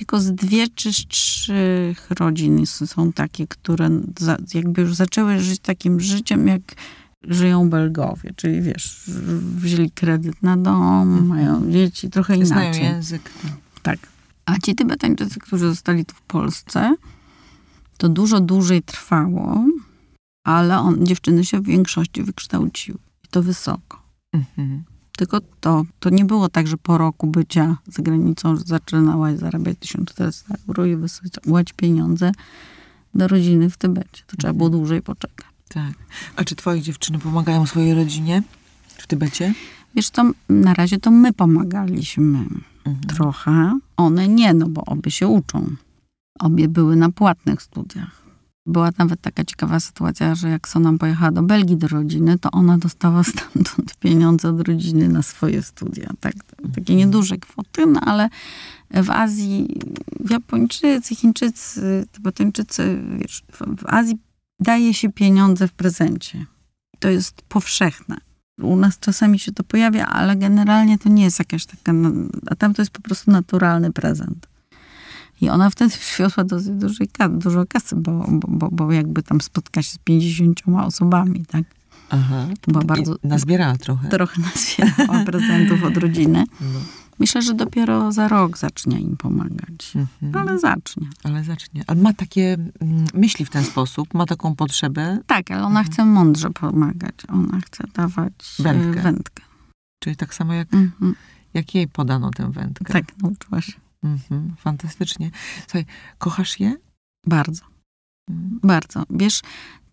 [0.00, 5.60] Tylko z dwie czy z trzech rodzin są takie, które za, jakby już zaczęły żyć
[5.60, 6.62] takim życiem, jak
[7.22, 8.30] żyją Belgowie.
[8.36, 9.10] Czyli wiesz,
[9.56, 12.74] wzięli kredyt na dom, mają dzieci, trochę inaczej.
[12.74, 13.30] Znają język.
[13.42, 13.52] tak.
[13.82, 13.98] Tak.
[14.46, 16.94] A ci Tybetańczycy, którzy zostali tu w Polsce,
[17.96, 19.64] to dużo dłużej trwało,
[20.44, 22.98] ale on, dziewczyny się w większości wykształciły.
[23.24, 24.02] I to wysoko.
[24.32, 24.82] Mhm.
[25.20, 30.54] Tylko to, to nie było tak, że po roku bycia za granicą zaczynałaś zarabiać 1400
[30.68, 32.32] euro i wysyłać pieniądze
[33.14, 34.22] do rodziny w Tybecie.
[34.26, 35.46] To trzeba było dłużej poczekać.
[35.68, 35.92] Tak.
[36.36, 38.42] A czy twoje dziewczyny pomagają swojej rodzinie
[38.86, 39.54] w Tybecie?
[39.94, 42.38] Wiesz co, na razie to my pomagaliśmy.
[42.38, 43.06] Mhm.
[43.08, 43.78] trochę.
[43.96, 45.76] One nie, no bo obie się uczą.
[46.38, 48.19] Obie były na płatnych studiach.
[48.66, 52.78] Była nawet taka ciekawa sytuacja, że jak Sonam pojechała do Belgii do rodziny, to ona
[52.78, 56.10] dostała stamtąd pieniądze od rodziny na swoje studia.
[56.20, 56.34] Tak,
[56.74, 58.28] takie nieduże kwoty, no ale
[58.90, 59.80] w Azji
[60.30, 64.18] Japończycy, Chińczycy, Tybetańczycy, wiesz, w, w Azji
[64.60, 66.46] daje się pieniądze w prezencie.
[66.98, 68.16] To jest powszechne.
[68.62, 72.10] U nas czasami się to pojawia, ale generalnie to nie jest jakaś taka, no,
[72.46, 74.49] a tam to jest po prostu naturalny prezent.
[75.40, 79.90] I ona wtedy przywiozła dosyć dużej, dużo kasy, bo, bo, bo, jakby tam spotka się
[79.90, 81.62] z 50 osobami, tak?
[82.10, 82.46] Aha.
[82.68, 84.08] Była bardzo, nazbierała trochę.
[84.08, 86.44] trochę nazwierała prezentów od rodziny.
[86.60, 86.80] No.
[87.18, 89.92] Myślę, że dopiero za rok zacznie im pomagać.
[89.96, 90.36] Mhm.
[90.48, 91.06] Ale zacznie.
[91.24, 91.84] Ale zacznie.
[91.86, 96.04] Ale ma takie mm, myśli w ten sposób, ma taką potrzebę, Tak, ale ona chce
[96.04, 97.14] mądrze pomagać.
[97.28, 99.02] Ona chce dawać e, Wędkę.
[99.02, 99.42] wędkę.
[100.02, 101.14] czyli tak samo jak, Mhm.
[101.54, 102.92] jak jej podano tę wędkę.
[102.92, 103.72] Tak, nauczyła się.
[104.02, 104.54] Mhm.
[104.58, 105.30] Fantastycznie.
[105.60, 105.84] Słuchaj,
[106.18, 106.76] kochasz je?
[107.26, 107.62] Bardzo.
[108.62, 109.02] Bardzo.
[109.10, 109.40] Wiesz,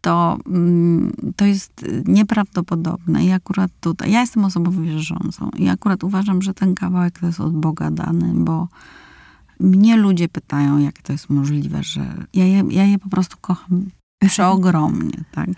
[0.02, 3.26] to, mm, to jest nieprawdopodobne.
[3.26, 7.40] I akurat tutaj, ja jestem osobą wierzącą i akurat uważam, że ten kawałek to jest
[7.40, 8.68] od Boga dany, bo
[9.60, 13.86] mnie ludzie pytają, jak to jest możliwe, że ja je, ja je po prostu kocham
[14.28, 15.50] przeogromnie, tak?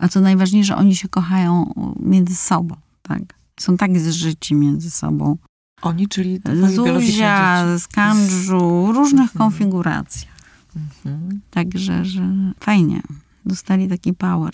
[0.00, 3.22] A co najważniejsze, oni się kochają między sobą, tak?
[3.60, 5.36] Są tak zżyci między sobą.
[5.82, 6.40] Oni, czyli
[6.74, 9.38] Zuzia, z Kandżu, różnych Mhm.
[9.38, 10.36] konfiguracjach.
[10.76, 11.40] Mhm.
[11.50, 12.22] Także, że
[12.60, 13.02] fajnie.
[13.46, 14.52] Dostali taki power.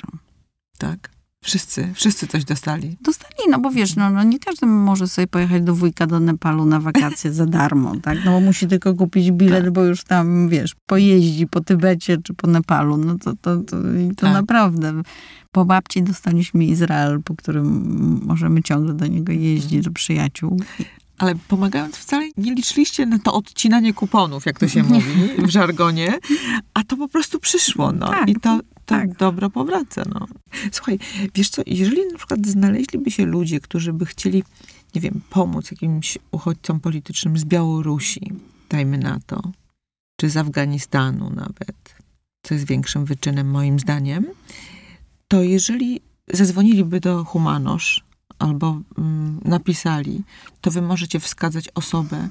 [0.78, 1.10] Tak.
[1.44, 2.96] Wszyscy, wszyscy coś dostali.
[3.00, 6.64] Dostali, no bo wiesz, no, no nie każdy może sobie pojechać do wujka do Nepalu
[6.64, 8.18] na wakacje za darmo, tak?
[8.24, 12.46] No bo musi tylko kupić bilet, bo już tam, wiesz, pojeździ po Tybecie czy po
[12.46, 12.96] Nepalu.
[12.96, 13.76] No to, to, to,
[14.16, 14.32] to Tak.
[14.32, 15.02] naprawdę.
[15.52, 17.66] Po babci dostaliśmy Izrael, po którym
[18.26, 20.60] możemy ciągle do niego jeździć, do przyjaciół.
[21.22, 26.18] Ale pomagając wcale nie liczyliście na to odcinanie kuponów, jak to się mówi w żargonie,
[26.74, 28.08] a to po prostu przyszło, no.
[28.08, 29.16] Tak, I to, to tak.
[29.16, 30.26] dobro powraca, no.
[30.72, 30.98] Słuchaj,
[31.34, 34.42] wiesz co, jeżeli na przykład znaleźliby się ludzie, którzy by chcieli,
[34.94, 38.32] nie wiem, pomóc jakimś uchodźcom politycznym z Białorusi,
[38.70, 39.42] dajmy na to,
[40.16, 41.94] czy z Afganistanu nawet,
[42.42, 44.26] co jest większym wyczynem moim zdaniem,
[45.28, 46.00] to jeżeli
[46.32, 48.04] zadzwoniliby do Humanosz
[48.42, 50.22] albo mm, napisali,
[50.60, 52.28] to wy możecie wskazać osobę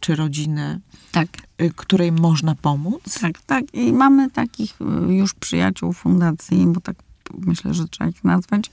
[0.00, 0.80] czy rodzinę,
[1.12, 1.28] Tak,
[1.62, 3.18] y, której można pomóc?
[3.20, 3.74] tak, tak.
[3.74, 4.74] I mamy takich
[5.08, 6.96] y, już przyjaciół fundacji, bo tak
[7.38, 8.70] myślę, że trzeba ich nazwać,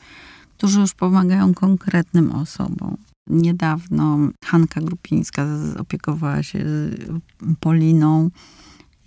[0.57, 2.97] którzy już pomagają konkretnym osobom.
[3.29, 5.45] Niedawno Hanka Grupińska
[5.79, 6.97] opiekowała się y,
[7.59, 8.29] Poliną.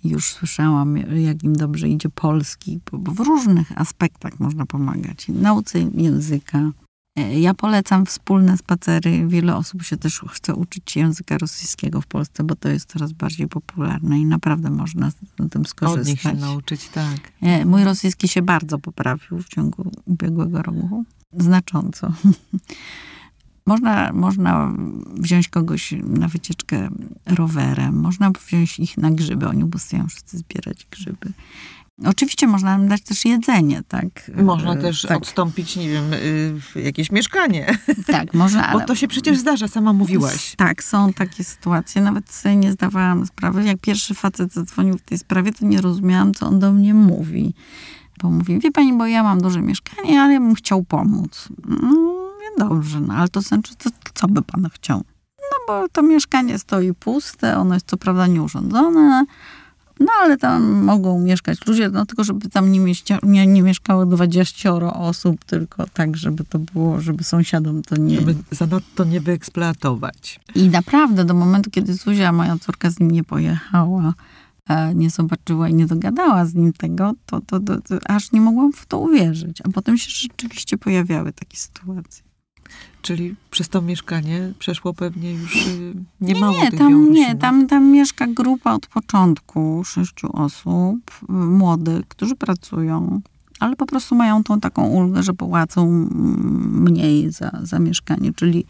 [0.03, 5.27] Już słyszałam, jak im dobrze idzie polski, bo w różnych aspektach można pomagać.
[5.29, 6.71] Nauce języka.
[7.15, 9.27] E, Ja polecam wspólne spacery.
[9.27, 13.47] Wiele osób się też chce uczyć języka rosyjskiego w Polsce, bo to jest coraz bardziej
[13.47, 16.07] popularne i naprawdę można na tym Od skorzystać.
[16.07, 17.31] nich się nauczyć, tak.
[17.41, 21.05] E, Mój rosyjski się bardzo poprawił w ciągu ubiegłego roku.
[21.37, 22.13] Znacząco.
[23.67, 24.73] Można, można
[25.17, 26.89] wziąć kogoś na wycieczkę
[27.25, 29.47] rowerem, można wziąć ich na grzyby.
[29.47, 31.31] Oni ubostają wszyscy zbierać grzyby.
[32.05, 34.31] Oczywiście można im dać też jedzenie, tak?
[34.43, 37.77] Można E, też tak, odstąpić, nie wiem, y, jakieś mieszkanie.
[38.07, 40.55] tak, można, Bo ale to się przecież zdarza, sama mówiłaś.
[40.57, 42.01] Tak, są takie sytuacje.
[42.01, 43.63] Nawet sobie nie zdawałam sprawy.
[43.63, 47.53] Jak pierwszy facet zadzwonił w tej sprawie, to nie rozumiałam, co on do mnie mówi.
[48.21, 51.49] Bo mówi, wie pani, bo ja mam duże mieszkanie, ale ja bym chciał pomóc.
[51.67, 52.15] No,
[52.57, 55.03] dobrze, no ale to znaczy, co, co by pan chciał?
[55.37, 59.25] No bo to mieszkanie stoi puste, ono jest co prawda nieurządzone,
[59.99, 64.05] no ale tam mogą mieszkać ludzie, no tylko żeby tam nie, mieścia, nie, nie mieszkało
[64.05, 70.39] 20 osób, tylko tak, żeby to było, żeby sąsiadom to nie, Żeby zanadto nie wyeksploatować.
[70.55, 74.13] i naprawdę do momentu, kiedy Zuzia, moja córka, z nim nie pojechała,
[74.69, 78.41] e, nie zobaczyła i nie dogadała z nim tego, to, to, to, to aż nie
[78.41, 79.61] mogłam w to uwierzyć.
[79.61, 82.24] A potem się rzeczywiście pojawiały takie sytuacje.
[83.05, 87.91] Czyli przez to mieszkanie przeszło pewnie już y, niemało Nie, tych tam, nie, tam, tam
[87.91, 93.21] mieszka grupa od początku, sześciu osób, y, młodych, którzy pracują,
[93.59, 96.09] ale po prostu mają tą taką ulgę, że płacą
[96.89, 98.65] mniej za, za mieszkanie, czyli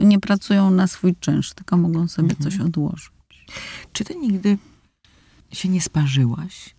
[0.00, 2.50] nie pracują na swój czynsz, tylko mogą sobie Mhm.
[2.50, 3.10] coś odłożyć.
[3.92, 4.58] Czy ty nigdy
[5.52, 6.74] się nie sparzyłaś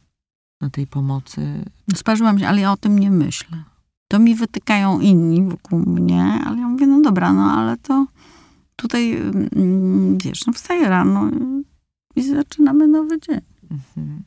[0.61, 1.65] na tej pomocy?
[1.95, 3.63] Sparzyłam się, ale ja o tym nie myślę.
[4.11, 8.05] To mi wytykają inni wokół mnie, ale ja mówię, no dobra, no ale to
[8.75, 9.15] tutaj,
[9.55, 11.29] mm, wiesz, no wstaję rano
[12.15, 13.41] i zaczynamy nowy dzień.
[13.71, 14.23] Mhm.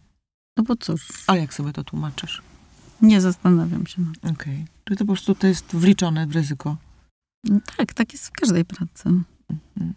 [0.57, 2.43] No bo cóż, Ale jak sobie to tłumaczysz?
[3.03, 4.31] nie zastanawiam się nad tym.
[4.31, 4.67] Okej.
[4.85, 6.77] Czyli to po prostu to jest wliczone w ryzyko.
[7.45, 9.09] No tak, tak jest w każdej pracy.
[9.51, 9.95] Mhm.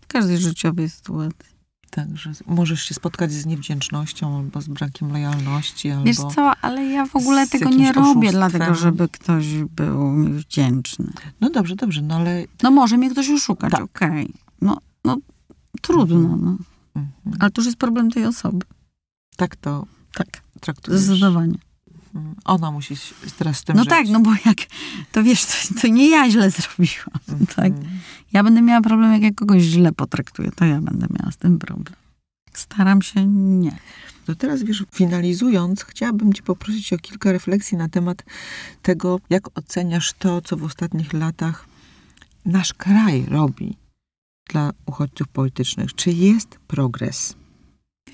[0.00, 1.55] W każdej życiowej sytuacji.
[1.90, 6.04] Tak, że możesz się spotkać z niewdzięcznością albo z brakiem lojalności, albo...
[6.04, 8.30] Wiesz co, ale ja w ogóle tego nie robię, oszustwem.
[8.50, 11.12] dlatego żeby ktoś był mi wdzięczny.
[11.40, 12.44] No dobrze, dobrze, no ale...
[12.62, 13.80] No może mnie ktoś oszukać, Tak.
[13.82, 14.32] okej.
[14.60, 15.16] No, no
[15.80, 16.56] trudno, no.
[16.96, 17.36] Mhm.
[17.40, 18.66] Ale to już jest problem tej osoby.
[19.36, 21.00] Tak to Tak, traktujesz.
[21.00, 21.54] zdecydowanie.
[22.16, 22.34] Mhm.
[22.44, 22.94] Ona musi
[23.38, 23.90] teraz z tym No żyć.
[23.90, 24.56] tak, no bo jak,
[25.12, 27.66] to wiesz, to, to nie ja źle zrobiłam, tak?
[27.72, 27.98] Mhm.
[28.32, 31.58] Ja będę miała problem, jak ja kogoś źle potraktuję, to ja będę miała z tym
[31.58, 31.94] problem.
[32.52, 33.78] Staram się nie.
[34.28, 38.22] No teraz wiesz, finalizując, chciałabym cię poprosić o kilka refleksji na temat
[38.82, 41.66] tego, jak oceniasz to, co w ostatnich latach
[42.44, 43.76] nasz kraj robi
[44.48, 45.94] dla uchodźców politycznych.
[45.94, 47.34] Czy jest progres?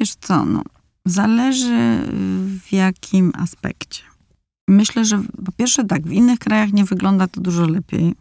[0.00, 0.62] Wiesz co, no,
[1.06, 2.02] zależy
[2.60, 4.02] w jakim aspekcie.
[4.68, 8.14] Myślę, że po pierwsze tak, w innych krajach nie wygląda to dużo lepiej,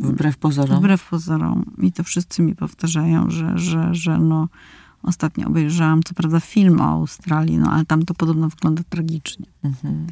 [0.00, 0.78] Wbrew pozorom.
[0.78, 1.64] wbrew pozorom.
[1.82, 4.48] I to wszyscy mi powtarzają, że, że, że no,
[5.02, 9.46] ostatnio obejrzałam, co prawda film o Australii, no ale tam to podobno wygląda tragicznie.
[9.64, 10.06] Mhm.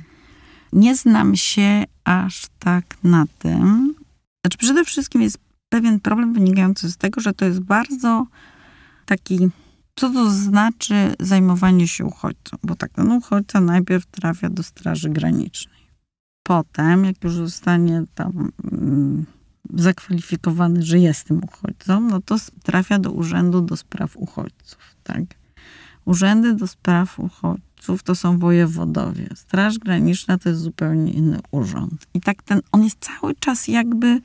[0.72, 3.94] Nie znam się aż tak na tym.
[4.44, 8.26] Znaczy, przede wszystkim jest pewien problem wynikający z tego, że to jest bardzo
[9.06, 9.48] taki.
[9.98, 12.56] Co to znaczy zajmowanie się uchodźcą?
[12.62, 15.88] Bo tak, no uchodźca najpierw trafia do Straży Granicznej.
[16.42, 19.26] Potem, jak już zostanie tam mm,
[19.74, 25.24] zakwalifikowany, że jest tym uchodźcą, no to trafia do Urzędu do Spraw Uchodźców, tak?
[26.04, 29.28] Urzędy do Spraw Uchodźców to są wojewodowie.
[29.34, 32.06] Straż Graniczna to jest zupełnie inny urząd.
[32.14, 34.20] I tak ten, on jest cały czas jakby,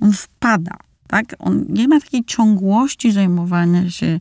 [0.00, 1.36] on wpada, tak?
[1.38, 4.20] On nie ma takiej ciągłości zajmowania się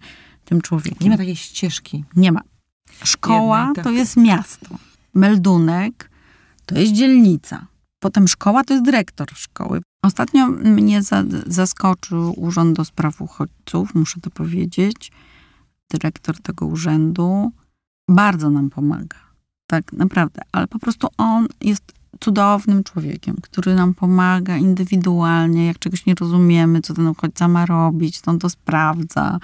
[0.49, 0.99] tym człowiekiem.
[1.01, 2.03] Nie ma takiej ścieżki.
[2.15, 2.41] Nie ma.
[3.03, 3.83] Szkoła Jednej, tak.
[3.83, 4.67] to jest miasto.
[5.13, 6.09] Meldunek
[6.65, 7.67] to jest dzielnica.
[7.99, 9.81] Potem szkoła to jest dyrektor szkoły.
[10.01, 15.11] Ostatnio mnie za, zaskoczył Urząd do Spraw Uchodźców, muszę to powiedzieć.
[15.89, 17.51] Dyrektor tego urzędu
[18.07, 19.17] bardzo nam pomaga.
[19.67, 20.41] Tak, naprawdę.
[20.51, 25.66] Ale po prostu on jest cudownym człowiekiem, który nam pomaga indywidualnie.
[25.66, 29.39] Jak czegoś nie rozumiemy, co ten uchodźca ma robić, to on to sprawdza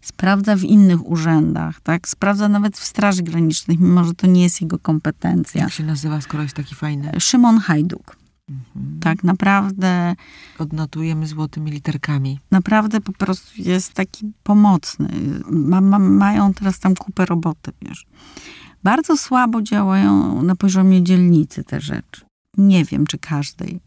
[0.00, 2.08] sprawdza w innych urzędach, tak?
[2.08, 5.60] Sprawdza nawet w Straży Granicznej, mimo że to nie jest jego kompetencja.
[5.62, 7.12] Jak się nazywa, skoro jest taki fajny?
[7.18, 8.16] Szymon Hajduk.
[8.48, 9.00] Mhm.
[9.00, 10.14] Tak naprawdę,
[10.58, 12.38] Odnotujemy złotymi literkami.
[12.50, 15.08] naprawdę po prostu jest taki pomocny.
[15.50, 18.06] Ma, ma, mają teraz tam kupę roboty, wiesz.
[18.82, 22.20] Bardzo słabo działają na poziomie dzielnicy te rzeczy.
[22.56, 23.80] Nie wiem, czy każdej.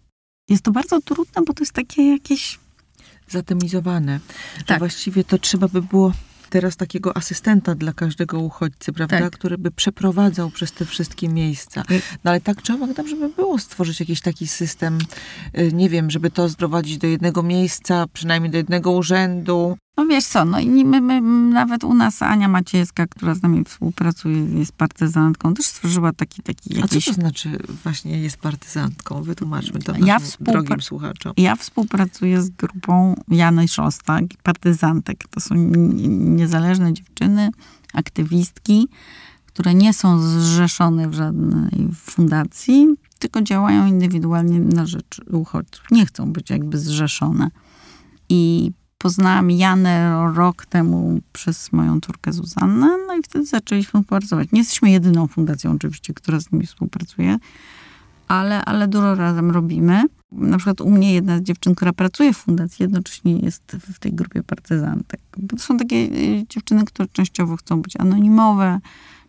[0.50, 2.60] Jest to bardzo trudne, bo to jest takie jakieś
[3.30, 4.20] Zatymizowane.
[4.58, 4.80] To Tak.
[4.80, 6.14] właściwie to trzeba by było
[6.50, 9.20] teraz takiego asystenta dla każdego uchodźcy, prawda?
[9.20, 9.34] Tak.
[9.34, 11.84] Który by przeprowadzał przez te wszystkie miejsca.
[12.24, 14.98] No ale tak trzeba dobrze by było stworzyć jakiś taki system,
[15.58, 19.78] y, nie wiem, żeby to sprowadzić do jednego miejsca, przynajmniej do jednego urzędu.
[19.98, 21.22] No wiesz co, no i my, my,
[21.54, 26.70] nawet u nas Ania Maciejska, która z nami współpracuje, jest partyzantką, też stworzyła taki, taki
[26.70, 27.06] A co jakiś...
[27.06, 29.24] to znaczy właśnie jest partyzantką?
[29.24, 31.34] Wytłumaczmy to Ja naszym współpra- drogim słuchaczom.
[31.38, 35.28] Ja współpracuję z grupą Jany Szostak, partyzantek.
[35.30, 37.50] To są niezależne dziewczyny,
[37.94, 38.88] aktywistki,
[39.46, 42.88] które nie są zrzeszone w żadnej fundacji,
[43.20, 45.86] tylko działają indywidualnie na rzecz uchodźców.
[45.92, 47.50] Nie chcą być jakby zrzeszone.
[48.30, 48.72] I
[49.04, 54.52] poznałam Janę rok temu przez moją córkę Zuzannę, no i wtedy zaczęliśmy współpracować.
[54.52, 57.38] Nie jesteśmy jedyną fundacją oczywiście, która z nimi współpracuje,
[58.28, 60.04] ale, ale dużo razem robimy.
[60.32, 64.44] Na przykład u mnie jedna dziewczyn, która pracuje w fundacji, jednocześnie jest w tej grupie
[64.44, 65.20] partyzantek.
[65.38, 68.80] Bo to są takie y, dziewczyny, które częściowo chcą być anonimowe,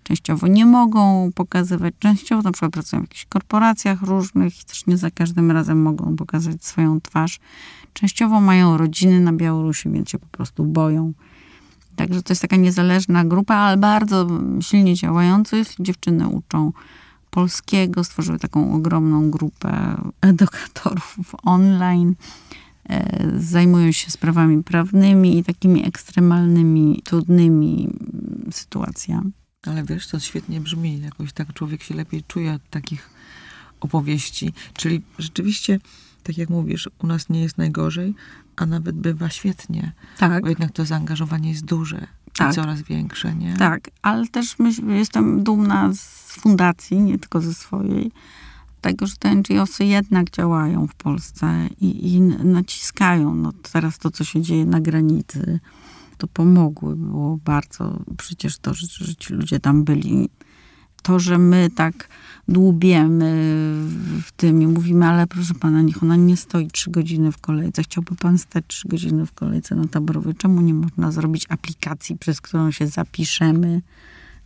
[0.05, 4.97] częściowo nie mogą pokazywać, częściowo na przykład pracują w jakichś korporacjach różnych i też nie
[4.97, 7.41] za każdym razem mogą pokazać swoją twarz.
[7.93, 11.13] Częściowo mają rodziny na Białorusi, więc się po prostu boją.
[11.97, 14.27] Także to jest taka niezależna grupa, ale bardzo
[14.61, 15.57] silnie działająca.
[15.81, 16.73] Dziewczyny uczą
[17.31, 22.15] polskiego, stworzyły taką ogromną grupę edukatorów online.
[22.89, 29.33] E, Zajmują się sprawami prawnymi i takimi ekstremalnymi, trudnymi mm, sytuacjami.
[29.67, 31.01] Ale wiesz, to świetnie brzmi.
[31.01, 33.11] Jakoś tak człowiek się lepiej czuje od takich
[33.81, 34.53] opowieści.
[34.75, 35.81] Czyli rzeczywiście,
[36.23, 38.15] tak jak mówisz, u nas nie jest najgorzej,
[38.57, 39.93] a nawet bywa świetnie.
[40.19, 42.53] Tak, Bo jednak to zaangażowanie jest duże Tak.
[42.53, 43.57] i coraz większe, nie?
[43.57, 44.57] tak, ale też
[44.89, 48.13] jestem dumna z fundacji, nie tylko ze swojej,
[48.81, 53.35] tego, że te NGOsy jednak działają w Polsce i, i naciskają.
[53.35, 55.61] No teraz to, co się dzieje na granicy,
[56.17, 56.97] to pomogły.
[56.97, 60.29] Było bardzo przecież to, że, że ci ludzie tam byli.
[61.03, 62.09] To, że my tak
[62.49, 63.33] dłubiemy
[64.23, 67.83] w- tym i mówimy, ale proszę pana, niech ona nie stoi trzy godziny w kolejce.
[67.83, 70.35] Chciałby pan stać trzy godziny w kolejce na taborowie.
[70.35, 73.83] Czemu nie można zrobić aplikacji, przez którą się zapiszemy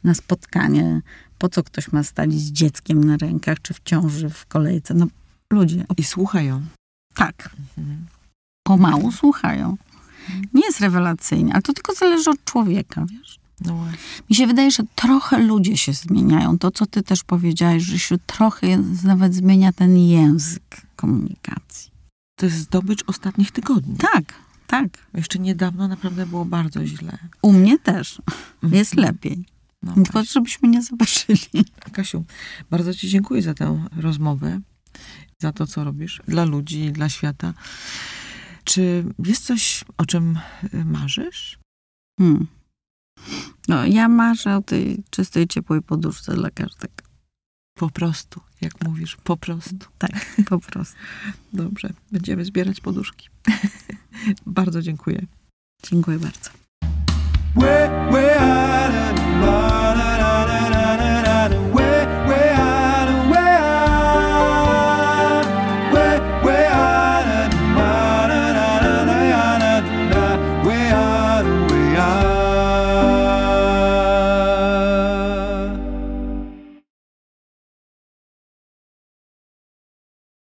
[0.04, 1.00] na spotkanie?
[1.38, 4.94] Po co ktoś ma stać z dzieckiem na rękach, czy w ciąży w kolejce?
[4.94, 5.06] No
[5.52, 6.62] ludzie, I słuchają.
[7.14, 8.06] tak, Mhm.
[8.62, 9.76] pomału słuchają.
[10.54, 13.38] Nie jest rewelacyjnie, ale to tylko zależy od człowieka, wiesz.
[13.60, 13.86] No.
[14.30, 16.58] Mi się wydaje, że trochę ludzie się zmieniają.
[16.58, 18.66] To, co ty też powiedziałeś, że się trochę
[19.04, 21.90] nawet zmienia ten język komunikacji.
[22.36, 23.96] To jest zdobycz ostatnich tygodni.
[23.96, 24.24] Tak,
[24.66, 24.88] tak.
[25.14, 27.18] Jeszcze niedawno naprawdę było bardzo źle.
[27.42, 28.22] U mnie też
[28.62, 29.12] jest Mhm.
[29.14, 29.44] lepiej.
[29.82, 30.32] No Tylko właśnie.
[30.32, 31.40] żebyśmy nie zobaczyli.
[31.92, 32.24] Kasiu,
[32.70, 34.60] bardzo ci dziękuję za tę rozmowę,
[35.38, 37.54] za to, co robisz dla ludzi dla świata.
[38.68, 40.38] Czy jest coś, o czym
[40.74, 41.58] y, marzysz?
[42.18, 42.46] Hmm.
[43.68, 46.94] No, ja marzę o tej czystej, ciepłej poduszce dla każdego.
[47.74, 49.86] Po prostu, jak mówisz, po prostu.
[49.98, 50.96] Tak, po prostu.
[51.52, 53.28] Dobrze, będziemy zbierać poduszki.
[54.46, 55.26] bardzo dziękuję.
[55.82, 56.50] Dziękuję bardzo.